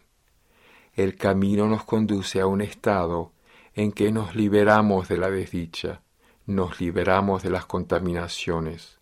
[0.93, 3.33] El camino nos conduce a un estado
[3.73, 6.03] en que nos liberamos de la desdicha,
[6.47, 8.99] nos liberamos de las contaminaciones,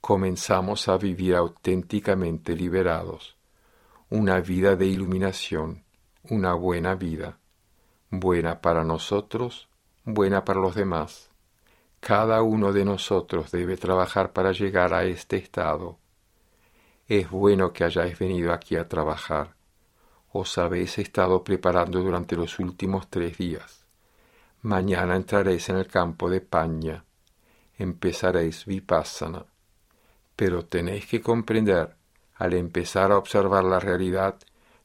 [0.00, 3.36] comenzamos a vivir auténticamente liberados,
[4.08, 5.84] una vida de iluminación,
[6.30, 7.38] una buena vida,
[8.08, 9.68] buena para nosotros,
[10.04, 11.30] buena para los demás
[12.06, 15.98] cada uno de nosotros debe trabajar para llegar a este estado.
[17.08, 19.56] Es bueno que hayáis venido aquí a trabajar.
[20.30, 23.85] Os habéis estado preparando durante los últimos tres días.
[24.62, 27.04] Mañana entraréis en el campo de Paña.
[27.78, 29.44] Empezaréis vipassana.
[30.34, 31.94] Pero tenéis que comprender,
[32.34, 34.36] al empezar a observar la realidad,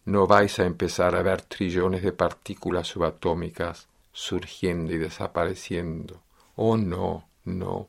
[0.05, 6.21] no vais a empezar a ver trillones de partículas subatómicas surgiendo y desapareciendo
[6.55, 7.87] Oh no, no.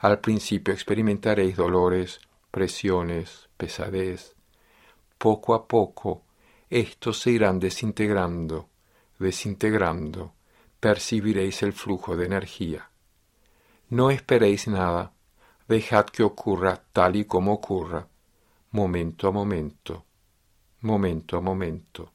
[0.00, 4.34] Al principio experimentaréis dolores, presiones, pesadez.
[5.18, 6.22] Poco a poco
[6.70, 8.68] estos se irán desintegrando,
[9.18, 10.32] desintegrando,
[10.84, 12.90] percibiréis el flujo de energía.
[13.88, 15.14] No esperéis nada,
[15.66, 18.06] dejad que ocurra tal y como ocurra,
[18.70, 20.04] momento a momento,
[20.82, 22.12] momento a momento.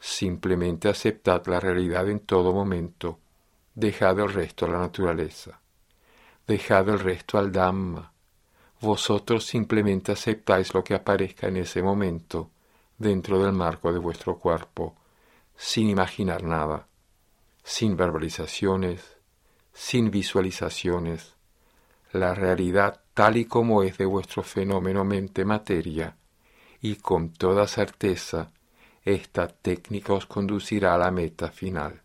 [0.00, 3.18] Simplemente aceptad la realidad en todo momento
[3.74, 5.60] dejad el resto a la naturaleza,
[6.46, 8.14] dejad el resto al Dhamma.
[8.80, 12.48] Vosotros simplemente aceptáis lo que aparezca en ese momento
[12.96, 14.96] dentro del marco de vuestro cuerpo,
[15.54, 16.86] sin imaginar nada,
[17.68, 19.16] sin verbalizaciones,
[19.72, 21.34] sin visualizaciones,
[22.12, 26.16] la realidad tal y como es de vuestro fenómeno mente-materia,
[26.80, 28.52] y con toda certeza
[29.02, 32.02] esta técnica os conducirá a la meta final.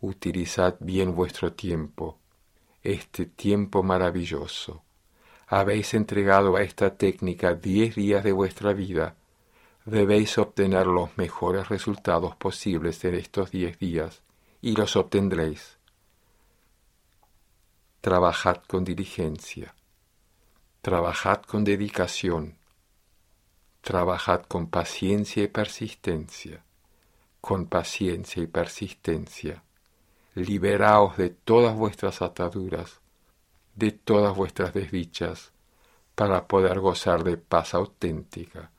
[0.00, 2.18] Utilizad bien vuestro tiempo,
[2.82, 4.82] este tiempo maravilloso.
[5.46, 9.14] Habéis entregado a esta técnica diez días de vuestra vida.
[9.84, 14.22] Debéis obtener los mejores resultados posibles en estos diez días
[14.60, 15.78] y los obtendréis.
[18.00, 19.74] Trabajad con diligencia.
[20.82, 22.56] Trabajad con dedicación.
[23.80, 26.64] Trabajad con paciencia y persistencia.
[27.40, 29.62] Con paciencia y persistencia
[30.34, 33.00] liberaos de todas vuestras ataduras,
[33.74, 35.52] de todas vuestras desdichas,
[36.14, 38.70] para poder gozar de paz auténtica,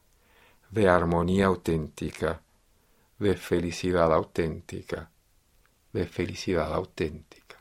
[0.72, 2.42] de armonía auténtica,
[3.20, 5.12] de felicidad auténtica,
[5.92, 7.58] de felicidad auténtica.